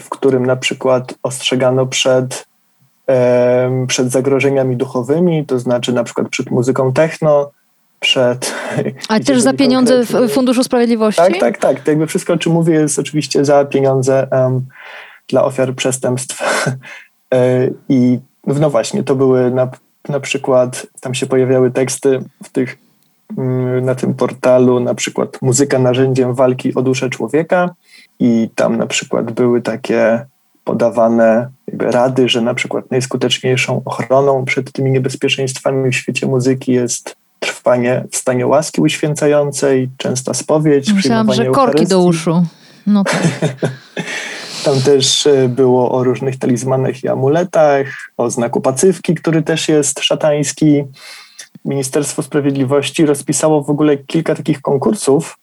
w 0.01 0.09
którym 0.09 0.45
na 0.45 0.55
przykład 0.55 1.13
ostrzegano 1.23 1.85
przed, 1.85 2.45
przed 3.87 4.11
zagrożeniami 4.11 4.77
duchowymi, 4.77 5.45
to 5.45 5.59
znaczy 5.59 5.93
na 5.93 6.03
przykład 6.03 6.29
przed 6.29 6.51
muzyką 6.51 6.93
techno, 6.93 7.51
przed. 7.99 8.53
A 9.09 9.19
też 9.27 9.41
za 9.41 9.53
pieniądze 9.53 10.03
w 10.05 10.29
Funduszu 10.29 10.63
Sprawiedliwości? 10.63 11.21
Tak, 11.21 11.37
tak, 11.39 11.57
tak. 11.57 11.79
To 11.79 11.91
jakby 11.91 12.07
wszystko, 12.07 12.33
o 12.33 12.37
czym 12.37 12.53
mówię, 12.53 12.73
jest 12.73 12.99
oczywiście 12.99 13.45
za 13.45 13.65
pieniądze 13.65 14.27
um, 14.31 14.65
dla 15.27 15.43
ofiar 15.43 15.75
przestępstw. 15.75 16.43
E, 17.33 17.69
I 17.89 18.19
no 18.47 18.69
właśnie, 18.69 19.03
to 19.03 19.15
były 19.15 19.51
na, 19.51 19.69
na 20.09 20.19
przykład, 20.19 20.87
tam 21.01 21.13
się 21.13 21.25
pojawiały 21.25 21.71
teksty 21.71 22.19
w 22.43 22.49
tych, 22.49 22.77
mm, 23.37 23.85
na 23.85 23.95
tym 23.95 24.13
portalu, 24.13 24.79
na 24.79 24.95
przykład 24.95 25.41
muzyka 25.41 25.79
narzędziem 25.79 26.33
walki 26.33 26.75
o 26.75 26.81
duszę 26.81 27.09
człowieka 27.09 27.69
i 28.19 28.49
tam 28.55 28.77
na 28.77 28.87
przykład 28.87 29.31
były 29.31 29.61
takie 29.61 30.25
podawane 30.65 31.49
rady, 31.79 32.29
że 32.29 32.41
na 32.41 32.53
przykład 32.53 32.91
najskuteczniejszą 32.91 33.81
ochroną 33.85 34.45
przed 34.45 34.71
tymi 34.71 34.91
niebezpieczeństwami 34.91 35.91
w 35.91 35.95
świecie 35.95 36.27
muzyki 36.27 36.71
jest 36.71 37.15
trwanie 37.39 38.03
w 38.11 38.17
stanie 38.17 38.47
łaski 38.47 38.81
uświęcającej, 38.81 39.89
częsta 39.97 40.33
spowiedź, 40.33 40.93
Myślałam, 40.93 41.33
że 41.33 41.45
korki 41.45 41.87
do 41.87 42.03
uszu. 42.03 42.45
No 42.87 43.03
tak. 43.03 43.23
Tam 44.65 44.81
też 44.81 45.27
e, 45.27 45.49
było 45.49 45.91
o 45.91 46.03
różnych 46.03 46.39
talizmanach 46.39 47.03
i 47.03 47.07
amuletach, 47.07 47.87
o 48.17 48.29
znaku 48.29 48.61
pacywki, 48.61 49.15
który 49.15 49.43
też 49.43 49.69
jest 49.69 49.99
szatański. 49.99 50.83
Ministerstwo 51.65 52.23
Sprawiedliwości 52.23 53.05
rozpisało 53.05 53.63
w 53.63 53.69
ogóle 53.69 53.97
kilka 53.97 54.35
takich 54.35 54.61
konkursów, 54.61 55.37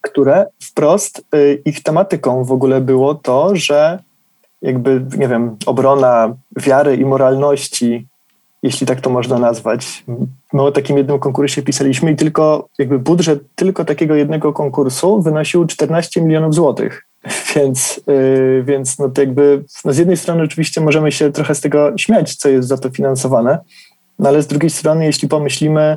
które 0.00 0.46
wprost 0.62 1.18
e, 1.18 1.52
ich 1.52 1.82
tematyką 1.82 2.44
w 2.44 2.52
ogóle 2.52 2.80
było 2.80 3.14
to, 3.14 3.56
że 3.56 3.98
jakby, 4.62 5.06
nie 5.16 5.28
wiem, 5.28 5.56
obrona 5.66 6.34
wiary 6.56 6.96
i 6.96 7.04
moralności 7.04 8.06
jeśli 8.62 8.86
tak 8.86 9.00
to 9.00 9.10
można 9.10 9.38
nazwać. 9.38 10.04
My 10.52 10.62
o 10.62 10.72
takim 10.72 10.98
jednym 10.98 11.18
konkursie 11.18 11.62
pisaliśmy 11.62 12.12
i 12.12 12.16
tylko 12.16 12.68
jakby 12.78 12.98
budżet 12.98 13.42
tylko 13.54 13.84
takiego 13.84 14.14
jednego 14.14 14.52
konkursu 14.52 15.22
wynosił 15.22 15.66
14 15.66 16.22
milionów 16.22 16.54
złotych. 16.54 17.06
Więc, 17.54 18.00
yy, 18.06 18.62
więc 18.66 18.98
no 18.98 19.08
to 19.08 19.20
jakby 19.20 19.64
no 19.84 19.92
z 19.92 19.98
jednej 19.98 20.16
strony 20.16 20.42
oczywiście 20.42 20.80
możemy 20.80 21.12
się 21.12 21.32
trochę 21.32 21.54
z 21.54 21.60
tego 21.60 21.98
śmiać, 21.98 22.34
co 22.34 22.48
jest 22.48 22.68
za 22.68 22.78
to 22.78 22.90
finansowane, 22.90 23.58
no 24.18 24.28
ale 24.28 24.42
z 24.42 24.46
drugiej 24.46 24.70
strony, 24.70 25.04
jeśli 25.04 25.28
pomyślimy, 25.28 25.96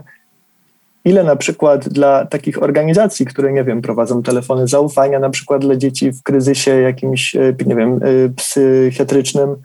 ile 1.05 1.23
na 1.23 1.35
przykład 1.35 1.89
dla 1.89 2.25
takich 2.25 2.63
organizacji, 2.63 3.25
które, 3.25 3.53
nie 3.53 3.63
wiem, 3.63 3.81
prowadzą 3.81 4.23
telefony 4.23 4.67
zaufania, 4.67 5.19
na 5.19 5.29
przykład 5.29 5.61
dla 5.61 5.75
dzieci 5.75 6.11
w 6.11 6.23
kryzysie 6.23 6.81
jakimś, 6.81 7.35
y, 7.35 7.55
nie 7.65 7.75
wiem, 7.75 8.03
y, 8.03 8.33
psychiatrycznym, 8.35 9.55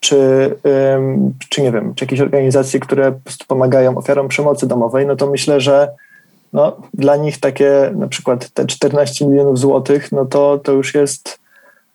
czy, 0.00 0.54
czy 1.48 1.62
nie 1.62 1.72
wiem, 1.72 1.94
czy 1.94 2.04
jakieś 2.04 2.20
organizacje, 2.20 2.80
które 2.80 3.12
pomagają 3.48 3.98
ofiarom 3.98 4.28
przemocy 4.28 4.66
domowej, 4.66 5.06
no 5.06 5.16
to 5.16 5.30
myślę, 5.30 5.60
że 5.60 5.88
no, 6.52 6.76
dla 6.94 7.16
nich 7.16 7.40
takie 7.40 7.90
na 7.94 8.08
przykład 8.08 8.50
te 8.50 8.66
14 8.66 9.26
milionów 9.26 9.58
złotych, 9.58 10.12
no 10.12 10.24
to, 10.24 10.58
to 10.58 10.72
już 10.72 10.94
jest, 10.94 11.38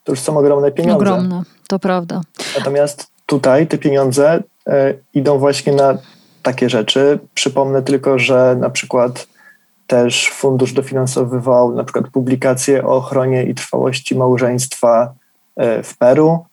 to 0.03 0.11
już 0.11 0.19
są 0.19 0.37
ogromne 0.37 0.71
pieniądze. 0.71 0.95
Ogromne, 0.95 1.43
to 1.67 1.79
prawda. 1.79 2.21
Natomiast 2.57 3.07
tutaj 3.25 3.67
te 3.67 3.77
pieniądze 3.77 4.43
e, 4.67 4.93
idą 5.13 5.37
właśnie 5.37 5.73
na 5.73 5.97
takie 6.41 6.69
rzeczy. 6.69 7.19
Przypomnę 7.33 7.81
tylko, 7.81 8.19
że 8.19 8.55
na 8.59 8.69
przykład 8.69 9.27
też 9.89 10.29
fundusz 10.29 10.73
dofinansowywał 10.73 11.75
na 11.75 11.83
przykład 11.83 12.07
publikacje 12.07 12.85
o 12.85 12.95
ochronie 12.95 13.43
i 13.43 13.55
trwałości 13.55 14.15
małżeństwa 14.15 15.13
e, 15.55 15.83
w 15.83 15.97
Peru, 15.97 16.45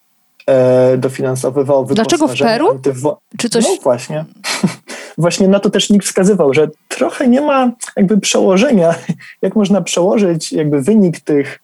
e, 0.47 0.97
dofinansowywał 0.99 1.85
Dlaczego 1.85 2.29
w 2.29 2.39
Peru? 2.39 2.69
Antywo- 2.69 3.17
Czy 3.39 3.49
coś... 3.49 3.65
No 3.65 3.77
właśnie. 3.83 4.25
właśnie 5.19 5.49
na 5.49 5.61
to 5.61 5.71
też 5.71 5.91
nikt 5.91 6.07
wskazywał, 6.07 6.55
że 6.55 6.69
trochę 6.89 7.29
nie 7.29 7.41
ma 7.41 7.73
jakby 7.97 8.21
przełożenia, 8.21 8.95
jak 9.43 9.57
można 9.57 9.81
przełożyć 9.81 10.53
jakby 10.53 10.83
wynik 10.83 11.21
tych, 11.21 11.61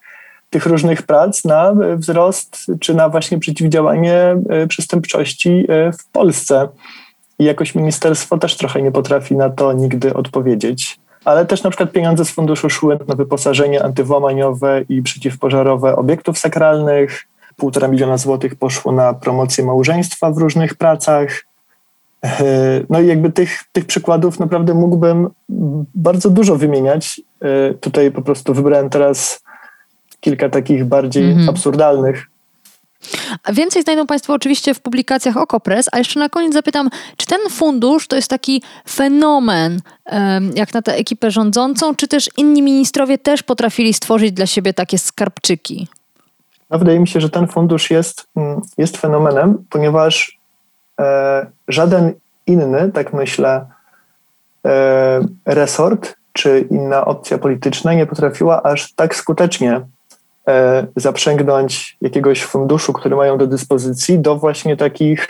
tych 0.51 0.67
różnych 0.67 1.03
prac 1.03 1.45
na 1.45 1.75
wzrost 1.97 2.67
czy 2.81 2.95
na 2.95 3.09
właśnie 3.09 3.39
przeciwdziałanie 3.39 4.37
e, 4.49 4.67
przestępczości 4.67 5.67
w 5.99 6.05
Polsce. 6.13 6.69
I 7.43 7.45
jakoś 7.45 7.75
ministerstwo 7.75 8.39
też 8.39 8.57
trochę 8.57 8.83
nie 8.83 8.93
potrafi 8.93 9.37
na 9.37 9.51
to 9.51 9.73
nigdy 9.73 10.15
odpowiedzieć. 10.15 11.01
Ale 11.25 11.47
też 11.47 11.63
na 11.63 11.71
przykład 11.71 11.93
pieniądze 11.93 12.25
z 12.25 12.31
funduszu 12.31 12.71
szły 12.71 12.99
na 13.09 13.15
wyposażenie 13.15 13.85
antywłamaniowe 13.85 14.83
i 14.89 15.03
przeciwpożarowe 15.03 15.97
obiektów 15.97 16.39
sakralnych, 16.39 17.29
półtora 17.57 17.89
miliona 17.89 18.19
złotych 18.19 18.55
poszło 18.55 18.93
na 18.93 19.15
promocję 19.15 19.65
małżeństwa 19.65 20.31
w 20.31 20.39
różnych 20.39 20.75
pracach. 20.75 21.45
No 22.91 23.01
i 23.01 23.07
jakby 23.07 23.33
tych, 23.33 23.65
tych 23.73 23.87
przykładów 23.87 24.41
naprawdę 24.41 24.75
mógłbym 24.75 25.29
bardzo 25.95 26.31
dużo 26.31 26.57
wymieniać. 26.57 27.21
E, 27.41 27.75
tutaj 27.75 28.11
po 28.11 28.23
prostu 28.23 28.55
wybrałem 28.55 28.91
teraz 28.91 29.43
kilka 30.21 30.49
takich 30.49 30.85
bardziej 30.85 31.33
mm 31.33 31.39
-hmm. 31.39 31.51
absurdalnych. 31.51 32.32
Więcej 33.53 33.83
znajdą 33.83 34.07
Państwo 34.07 34.33
oczywiście 34.33 34.75
w 34.75 34.81
publikacjach 34.81 35.37
Okopres, 35.37 35.87
a 35.93 35.99
jeszcze 35.99 36.21
na 36.21 36.29
koniec 36.29 36.53
zapytam, 36.53 36.91
czy 37.17 37.27
ten 37.27 37.41
fundusz 37.51 38.07
to 38.09 38.17
jest 38.17 38.31
taki 38.31 38.63
fenomen, 38.89 39.81
jak 40.55 40.75
na 40.75 40.83
tę 40.83 40.95
ekipę 40.95 41.31
rządzącą, 41.31 41.95
czy 41.95 42.09
też 42.09 42.31
inni 42.37 42.63
ministrowie 42.63 43.19
też 43.19 43.43
potrafili 43.43 43.95
stworzyć 43.95 44.33
dla 44.33 44.47
siebie 44.47 44.75
takie 44.75 44.99
skarbczyki? 44.99 45.89
No, 46.71 46.79
wydaje 46.79 47.01
mi 47.01 47.09
się, 47.09 47.21
że 47.21 47.31
ten 47.31 47.49
fundusz 47.49 47.91
jest, 47.91 48.27
mm, 48.37 48.61
jest 48.79 48.97
fenomenem, 48.97 49.65
ponieważ 49.71 50.39
e, 51.01 51.47
żaden 51.69 52.13
inny, 52.47 52.93
tak 52.95 53.13
myślę, 53.13 53.67
e, 54.67 55.21
resort 55.47 56.15
czy 56.33 56.67
inna 56.71 57.05
opcja 57.05 57.39
polityczna 57.39 57.95
nie 57.95 58.07
potrafiła 58.07 58.63
aż 58.63 58.93
tak 58.93 59.17
skutecznie 59.17 59.81
zaprzęgnąć 60.97 61.97
jakiegoś 62.01 62.45
funduszu, 62.45 62.93
który 62.93 63.17
mają 63.17 63.39
do 63.39 63.47
dyspozycji, 63.47 64.19
do 64.19 64.37
właśnie 64.37 64.77
takich, 64.77 65.29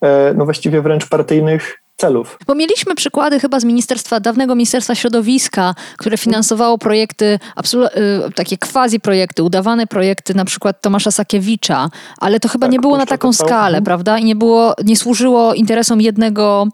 e, 0.00 0.34
no 0.36 0.44
właściwie 0.44 0.82
wręcz 0.82 1.08
partyjnych 1.08 1.84
celów. 1.96 2.38
Bo 2.46 2.54
mieliśmy 2.54 2.94
przykłady 2.94 3.40
chyba 3.40 3.60
z 3.60 3.64
ministerstwa, 3.64 4.20
dawnego 4.20 4.54
Ministerstwa 4.54 4.94
Środowiska, 4.94 5.74
które 5.96 6.16
finansowało 6.18 6.78
projekty, 6.78 7.24
y, 7.24 8.32
takie 8.34 8.58
quasi 8.58 9.00
projekty, 9.00 9.42
udawane 9.42 9.86
projekty 9.86 10.34
na 10.34 10.44
przykład 10.44 10.80
Tomasza 10.80 11.10
Sakiewicza, 11.10 11.88
ale 12.18 12.40
to 12.40 12.48
chyba 12.48 12.66
tak, 12.66 12.72
nie 12.72 12.80
było 12.80 12.96
na 12.96 13.06
taką 13.06 13.32
skalę, 13.32 13.78
mhm. 13.78 13.84
prawda? 13.84 14.18
I 14.18 14.24
nie 14.24 14.36
było, 14.36 14.74
nie 14.84 14.96
służyło 14.96 15.54
interesom 15.54 16.00
jednego 16.00 16.66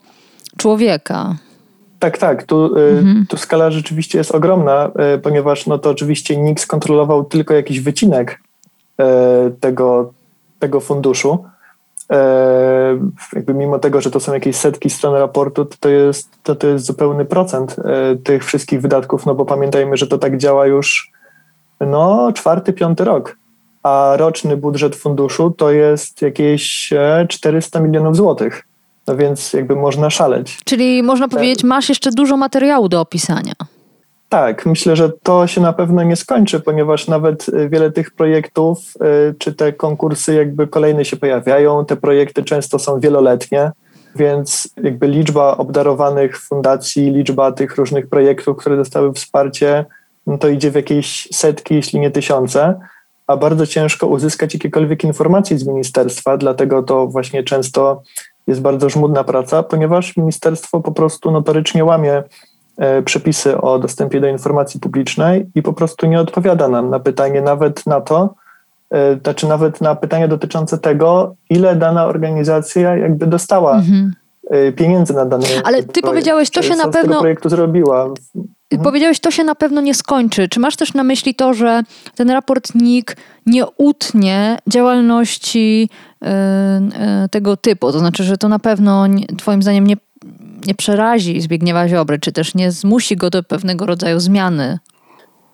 człowieka. 0.56 1.36
Tak, 2.00 2.18
tak. 2.18 2.42
Tu, 2.42 2.78
y, 2.78 2.98
mhm. 2.98 3.26
tu 3.28 3.36
skala 3.36 3.70
rzeczywiście 3.70 4.18
jest 4.18 4.34
ogromna, 4.34 4.90
y, 5.14 5.18
ponieważ 5.18 5.66
no 5.66 5.78
to 5.78 5.90
oczywiście 5.90 6.36
NIK 6.36 6.60
skontrolował 6.60 7.24
tylko 7.24 7.54
jakiś 7.54 7.80
wycinek 7.80 8.40
tego, 9.60 10.12
tego 10.58 10.80
funduszu. 10.80 11.44
Jakby 13.32 13.54
mimo 13.54 13.78
tego, 13.78 14.00
że 14.00 14.10
to 14.10 14.20
są 14.20 14.34
jakieś 14.34 14.56
setki 14.56 14.90
stron 14.90 15.14
raportu, 15.14 15.64
to, 15.64 15.76
to, 15.80 15.88
jest, 15.88 16.28
to, 16.42 16.54
to 16.54 16.66
jest 16.66 16.86
zupełny 16.86 17.24
procent 17.24 17.76
tych 18.24 18.44
wszystkich 18.44 18.80
wydatków, 18.80 19.26
no 19.26 19.34
bo 19.34 19.44
pamiętajmy, 19.44 19.96
że 19.96 20.06
to 20.06 20.18
tak 20.18 20.38
działa 20.38 20.66
już 20.66 21.12
no 21.80 22.32
czwarty, 22.32 22.72
piąty 22.72 23.04
rok. 23.04 23.36
A 23.82 24.12
roczny 24.16 24.56
budżet 24.56 24.96
funduszu 24.96 25.50
to 25.50 25.70
jest 25.70 26.22
jakieś 26.22 26.92
400 27.28 27.78
e, 27.78 27.82
milionów 27.82 28.16
złotych. 28.16 28.64
No 29.10 29.16
więc 29.16 29.52
jakby 29.52 29.76
można 29.76 30.10
szaleć. 30.10 30.58
Czyli 30.64 31.02
można 31.02 31.28
powiedzieć, 31.28 31.64
masz 31.64 31.88
jeszcze 31.88 32.10
dużo 32.10 32.36
materiału 32.36 32.88
do 32.88 33.00
opisania. 33.00 33.52
Tak, 34.28 34.66
myślę, 34.66 34.96
że 34.96 35.10
to 35.22 35.46
się 35.46 35.60
na 35.60 35.72
pewno 35.72 36.02
nie 36.02 36.16
skończy, 36.16 36.60
ponieważ 36.60 37.08
nawet 37.08 37.48
y, 37.48 37.68
wiele 37.68 37.90
tych 37.90 38.10
projektów, 38.10 38.78
y, 39.30 39.34
czy 39.38 39.54
te 39.54 39.72
konkursy 39.72 40.34
jakby 40.34 40.66
kolejne 40.66 41.04
się 41.04 41.16
pojawiają, 41.16 41.84
te 41.84 41.96
projekty 41.96 42.44
często 42.44 42.78
są 42.78 43.00
wieloletnie, 43.00 43.70
więc 44.16 44.68
jakby 44.82 45.08
liczba 45.08 45.56
obdarowanych 45.56 46.40
fundacji, 46.40 47.10
liczba 47.10 47.52
tych 47.52 47.76
różnych 47.76 48.08
projektów, 48.08 48.56
które 48.56 48.76
dostały 48.76 49.12
wsparcie, 49.12 49.84
no 50.26 50.38
to 50.38 50.48
idzie 50.48 50.70
w 50.70 50.74
jakieś 50.74 51.28
setki, 51.32 51.74
jeśli 51.74 52.00
nie 52.00 52.10
tysiące, 52.10 52.80
a 53.26 53.36
bardzo 53.36 53.66
ciężko 53.66 54.06
uzyskać 54.06 54.54
jakiekolwiek 54.54 55.04
informacje 55.04 55.58
z 55.58 55.66
ministerstwa, 55.66 56.36
dlatego 56.36 56.82
to 56.82 57.06
właśnie 57.06 57.44
często 57.44 58.02
jest 58.46 58.60
bardzo 58.60 58.90
żmudna 58.90 59.24
praca, 59.24 59.62
ponieważ 59.62 60.16
ministerstwo 60.16 60.80
po 60.80 60.92
prostu 60.92 61.30
notorycznie 61.30 61.84
łamie 61.84 62.22
E, 62.80 63.02
przepisy 63.02 63.60
o 63.60 63.78
dostępie 63.78 64.20
do 64.20 64.26
informacji 64.26 64.80
publicznej 64.80 65.50
i 65.54 65.62
po 65.62 65.72
prostu 65.72 66.06
nie 66.06 66.20
odpowiada 66.20 66.68
nam 66.68 66.90
na 66.90 67.00
pytanie 67.00 67.42
nawet 67.42 67.86
na 67.86 68.00
to, 68.00 68.34
e, 68.90 69.18
znaczy 69.22 69.48
nawet 69.48 69.80
na 69.80 69.94
pytanie 69.94 70.28
dotyczące 70.28 70.78
tego, 70.78 71.34
ile 71.50 71.76
dana 71.76 72.06
organizacja 72.06 72.96
jakby 72.96 73.26
dostała 73.26 73.76
mhm. 73.76 74.14
E, 74.50 74.72
pieniędzy 74.72 75.14
na 75.14 75.24
dany 75.24 75.44
Ale 75.64 75.82
ty 75.82 76.02
powiedziałeś, 76.02 76.50
to 76.50 76.62
się 76.62 76.76
na 76.76 76.88
pewno 76.88 77.20
projektu 77.20 77.48
zrobiła. 77.48 78.02
Mhm. 78.04 78.84
Powiedziałeś, 78.84 79.20
to 79.20 79.30
się 79.30 79.44
na 79.44 79.54
pewno 79.54 79.80
nie 79.80 79.94
skończy. 79.94 80.48
Czy 80.48 80.60
masz 80.60 80.76
też 80.76 80.94
na 80.94 81.04
myśli 81.04 81.34
to, 81.34 81.54
że 81.54 81.82
ten 82.14 82.30
raport 82.30 82.74
NIK 82.74 83.16
nie 83.46 83.66
utnie 83.66 84.58
działalności 84.66 85.90
yy, 86.22 86.28
yy, 86.28 87.28
tego 87.30 87.56
typu? 87.56 87.92
To 87.92 87.98
znaczy, 87.98 88.24
że 88.24 88.38
to 88.38 88.48
na 88.48 88.58
pewno 88.58 89.06
nie, 89.06 89.26
twoim 89.26 89.62
zdaniem 89.62 89.86
nie 89.86 89.96
nie 90.66 90.74
przerazi 90.74 91.40
Zbigniewa 91.40 91.88
Ziobry, 91.88 92.18
czy 92.18 92.32
też 92.32 92.54
nie 92.54 92.72
zmusi 92.72 93.16
go 93.16 93.30
do 93.30 93.42
pewnego 93.42 93.86
rodzaju 93.86 94.20
zmiany? 94.20 94.78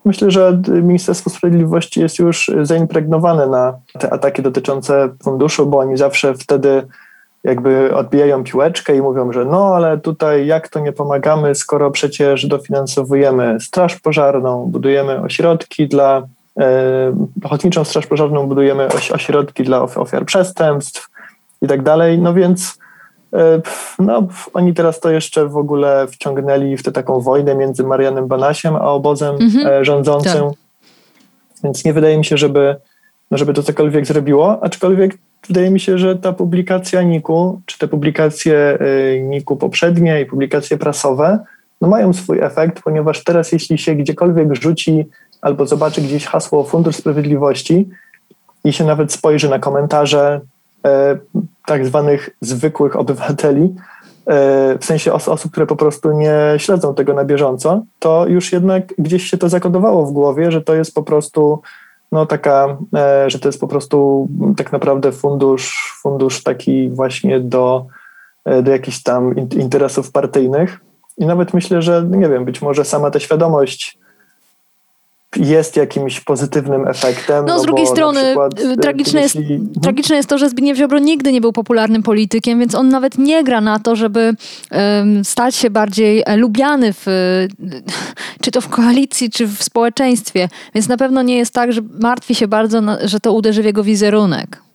Myślę, 0.05 0.31
że 0.31 0.61
Ministerstwo 0.69 1.31
Sprawiedliwości 1.31 2.01
jest 2.01 2.19
już 2.19 2.51
zaimpregnowane 2.63 3.47
na 3.47 3.75
te 3.99 4.13
ataki 4.13 4.43
dotyczące 4.43 5.09
funduszu, 5.25 5.67
bo 5.67 5.79
oni 5.79 5.97
zawsze 5.97 6.35
wtedy 6.35 6.87
jakby 7.47 7.95
odbijają 7.95 8.45
piłeczkę 8.45 8.97
i 8.97 9.03
mówią, 9.03 9.33
że 9.33 9.45
no 9.45 9.75
ale 9.75 9.99
tutaj 9.99 10.47
jak 10.47 10.69
to 10.69 10.81
nie 10.81 10.93
pomagamy, 10.93 11.55
skoro 11.55 11.91
przecież 11.91 12.47
dofinansowujemy 12.47 13.61
Straż 13.61 14.01
Pożarną, 14.01 14.67
budujemy 14.67 15.21
ośrodki 15.21 15.89
dla, 15.89 16.23
e, 16.61 17.15
Ochotniczą 17.45 17.85
Straż 17.85 18.07
Pożarną 18.07 18.47
budujemy 18.47 18.89
ośrodki 19.13 19.65
dla 19.65 19.83
ofiar 19.83 20.25
przestępstw 20.25 21.09
i 21.63 21.67
tak 21.67 21.83
dalej, 21.83 22.19
no 22.19 22.35
więc 22.35 22.79
E, 23.37 23.61
no, 23.99 24.29
oni 24.55 24.75
teraz 24.75 25.01
to 25.01 25.11
jeszcze 25.11 25.49
w 25.49 25.57
ogóle 25.57 26.07
wciągnęli 26.07 26.77
w 26.77 26.83
tę 26.83 26.93
taką 26.93 27.21
wojnę 27.21 27.55
między 27.55 27.85
Marianem 27.85 28.27
Banasiem 28.27 28.77
a 28.77 28.81
obozem 28.81 29.37
mhm. 29.41 29.67
E, 29.67 29.85
rządzącym. 29.85 30.33
Tak. 30.33 30.59
Więc 31.65 31.85
nie 31.85 31.93
wydaje 31.93 32.19
mi 32.19 32.25
się, 32.25 32.37
żeby, 32.37 32.77
no, 33.31 33.39
żeby 33.39 33.55
to 33.55 33.63
cokolwiek 33.63 34.07
zrobiło, 34.07 34.59
aczkolwiek 34.63 35.19
wydaje 35.47 35.71
mi 35.71 35.81
się, 35.81 35.99
że 35.99 36.17
ta 36.17 36.33
publikacja 36.33 37.03
Niku, 37.03 37.61
czy 37.67 37.79
te 37.79 37.89
publikacje 37.89 38.79
e, 38.81 39.21
Niku 39.21 39.57
poprzednie 39.57 40.21
i 40.21 40.27
publikacje 40.27 40.79
prasowe, 40.79 41.39
no 41.81 41.89
mają 41.89 42.13
swój 42.13 42.41
efekt, 42.41 42.83
ponieważ 42.83 43.25
teraz 43.25 43.53
jeśli 43.53 43.79
się 43.79 43.95
gdziekolwiek 43.95 44.55
rzuci 44.55 45.07
albo 45.41 45.67
zobaczy 45.67 46.01
gdzieś 46.01 46.27
hasło 46.27 46.65
Fundusz 46.65 46.97
Sprawiedliwości 46.97 47.89
i 48.65 48.73
się 48.73 48.85
nawet 48.85 49.13
spojrzy 49.13 49.49
na 49.49 49.59
komentarze 49.59 50.41
E, 50.87 51.19
tak 51.67 51.87
zwanych 51.87 52.31
zwykłych 52.41 52.97
obywateli, 52.97 53.75
e, 54.27 54.79
w 54.79 54.85
sensie 54.85 55.13
os 55.13 55.29
osób, 55.29 55.53
które 55.53 55.67
po 55.67 55.77
prostu 55.77 56.13
nie 56.13 56.35
śledzą 56.57 56.95
tego 56.95 57.15
na 57.15 57.25
bieżąco, 57.25 57.83
to 57.99 58.27
już 58.27 58.53
jednak 58.53 58.95
gdzieś 58.99 59.31
się 59.31 59.39
to 59.39 59.49
zakodowało 59.49 60.07
w 60.07 60.13
głowie, 60.13 60.53
że 60.53 60.63
to 60.63 60.75
jest 60.75 60.95
po 60.95 61.03
prostu 61.03 61.63
no 62.13 62.27
taka, 62.27 62.79
e, 62.97 63.31
że 63.31 63.39
to 63.39 63.49
jest 63.49 63.61
po 63.61 63.69
prostu 63.69 64.29
tak 64.57 64.73
naprawdę 64.73 65.13
fundusz, 65.13 65.99
fundusz 66.03 66.43
taki 66.43 66.91
właśnie 66.91 67.41
do, 67.41 67.87
do 68.63 68.71
jakichś 68.71 69.03
tam 69.03 69.35
interesów 69.37 70.13
partyjnych. 70.13 70.81
I 71.19 71.27
nawet 71.27 71.55
myślę, 71.55 71.83
że 71.83 72.07
nie 72.11 72.29
wiem, 72.29 72.45
być 72.45 72.63
może 72.63 72.85
sama 72.85 73.11
ta 73.11 73.21
świadomość 73.21 73.99
jest 75.37 75.77
jakimś 75.77 76.21
pozytywnym 76.21 76.89
efektem. 76.89 77.47
No, 77.47 77.55
no 77.55 77.61
z 77.61 77.63
drugiej 77.63 77.87
strony 77.87 78.21
przykład, 78.21 78.61
y, 78.61 78.77
tragiczne, 78.77 79.21
jest, 79.21 79.37
mhm. 79.37 79.69
tragiczne 79.83 80.17
jest 80.17 80.29
to, 80.29 80.39
że 80.39 80.51
Zbigniew 80.51 80.79
Ziobro 80.79 80.99
nigdy 80.99 81.33
nie 81.33 81.41
był 81.41 81.53
popularnym 81.53 82.03
politykiem, 82.03 82.59
więc 82.61 82.75
on 82.75 82.89
nawet 82.89 83.19
nie 83.19 83.45
gra 83.45 83.61
na 83.61 83.79
to, 83.79 83.97
żeby 83.97 84.35
um, 84.73 85.25
stać 85.25 85.55
się 85.55 85.71
bardziej 85.71 86.23
e, 86.27 86.37
lubiany 86.37 86.93
w, 86.93 87.07
czy 88.43 88.51
to 88.51 88.61
w 88.61 88.69
koalicji, 88.69 89.31
czy 89.31 89.47
w 89.47 89.63
społeczeństwie. 89.63 90.49
Więc 90.75 90.89
na 90.89 90.97
pewno 90.97 91.23
nie 91.23 91.37
jest 91.37 91.55
tak, 91.55 91.73
że 91.73 91.81
martwi 92.01 92.35
się 92.35 92.49
bardzo, 92.49 92.83
że 93.05 93.21
to 93.21 93.33
uderzy 93.33 93.63
w 93.63 93.65
jego 93.65 93.85
wizerunek. 93.85 94.66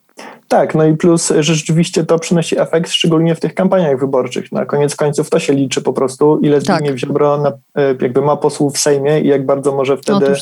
Tak, 0.52 0.76
no 0.76 0.86
i 0.86 0.98
plus, 0.98 1.34
że 1.40 1.56
rzeczywiście 1.56 2.04
to 2.04 2.20
przynosi 2.20 2.60
efekt, 2.60 2.92
szczególnie 2.92 3.36
w 3.36 3.40
tych 3.40 3.54
kampaniach 3.54 4.00
wyborczych. 4.00 4.52
Na 4.52 4.66
koniec 4.66 4.96
końców 4.96 5.30
to 5.30 5.40
się 5.40 5.54
liczy 5.54 5.82
po 5.82 5.94
prostu, 5.94 6.40
ile 6.40 6.62
tak. 6.62 6.78
Zbigniew 6.78 7.00
Ziobro 7.00 7.38
na, 7.38 7.50
e, 7.50 7.88
jakby 8.02 8.22
ma 8.22 8.38
posłów 8.38 8.76
w 8.76 8.80
Sejmie 8.80 9.22
i 9.22 9.28
jak 9.28 9.46
bardzo 9.46 9.76
może 9.76 9.98
wtedy 9.98 10.34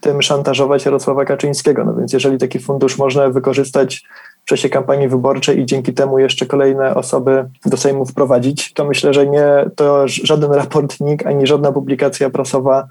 tym 0.00 0.22
szantażować 0.22 0.84
Jarosława 0.84 1.24
Kaczyńskiego. 1.24 1.84
No 1.84 1.94
więc 1.94 2.12
jeżeli 2.12 2.38
taki 2.38 2.58
fundusz 2.58 2.98
można 2.98 3.28
wykorzystać 3.28 4.04
w 4.44 4.48
czasie 4.48 4.68
kampanii 4.68 5.08
wyborczej 5.08 5.60
i 5.60 5.66
dzięki 5.66 5.92
temu 5.92 6.18
jeszcze 6.18 6.46
kolejne 6.46 6.94
osoby 6.94 7.44
do 7.66 7.76
Sejmu 7.76 8.06
wprowadzić, 8.06 8.72
to 8.72 8.84
myślę, 8.84 9.14
że 9.14 9.26
nie, 9.26 9.46
to 9.76 10.08
żaden 10.08 10.52
raportnik 10.52 11.26
ani 11.26 11.46
żadna 11.46 11.72
publikacja 11.72 12.30
prasowa 12.30 12.86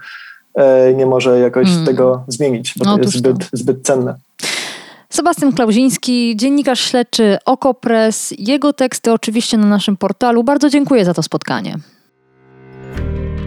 e, 0.56 0.94
nie 0.94 1.06
może 1.06 1.40
jakoś 1.40 1.70
mm. 1.70 1.86
tego 1.86 2.24
zmienić, 2.28 2.74
bo 2.78 2.86
to 2.86 2.98
jest 2.98 3.14
zbyt, 3.14 3.50
zbyt 3.54 3.84
cenne. 3.84 4.27
Sebastian 5.18 5.54
Klauziński, 5.54 6.36
dziennikarz 6.36 6.80
śledczy 6.80 7.38
Okopres. 7.46 8.34
Jego 8.38 8.74
teksty 8.74 9.12
oczywiście 9.12 9.58
na 9.58 9.68
naszym 9.68 9.98
portalu. 9.98 10.44
Bardzo 10.44 10.70
dziękuję 10.70 11.06
za 11.06 11.14
to 11.14 11.24
spotkanie. 11.24 11.76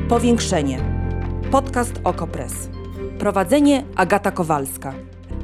Powiększenie. 0.09 0.79
Podcast 1.51 1.93
Okopres. 2.05 2.53
Prowadzenie 3.19 3.85
Agata 3.97 4.31
Kowalska. 4.31 4.95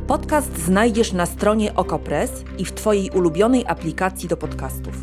Podcast 0.06 0.58
znajdziesz 0.58 1.12
na 1.12 1.26
stronie 1.26 1.74
Okopres 1.74 2.30
i 2.58 2.64
w 2.64 2.72
Twojej 2.72 3.10
ulubionej 3.10 3.64
aplikacji 3.66 4.28
do 4.28 4.36
podcastów. 4.36 4.94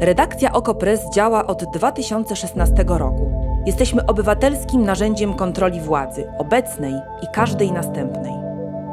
Redakcja 0.00 0.52
Okopres 0.52 1.00
działa 1.14 1.46
od 1.46 1.64
2016 1.72 2.84
roku. 2.86 3.53
Jesteśmy 3.66 4.06
obywatelskim 4.06 4.84
narzędziem 4.84 5.34
kontroli 5.34 5.80
władzy, 5.80 6.32
obecnej 6.38 6.94
i 7.22 7.26
każdej 7.32 7.72
następnej. 7.72 8.32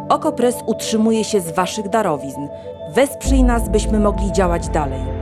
Okopres 0.10 0.56
utrzymuje 0.66 1.24
się 1.24 1.42
z 1.42 1.52
Waszych 1.52 1.90
darowizn. 1.90 2.48
Wesprzyj 2.94 3.44
nas, 3.44 3.70
byśmy 3.70 4.00
mogli 4.00 4.32
działać 4.32 4.70
dalej. 4.70 5.21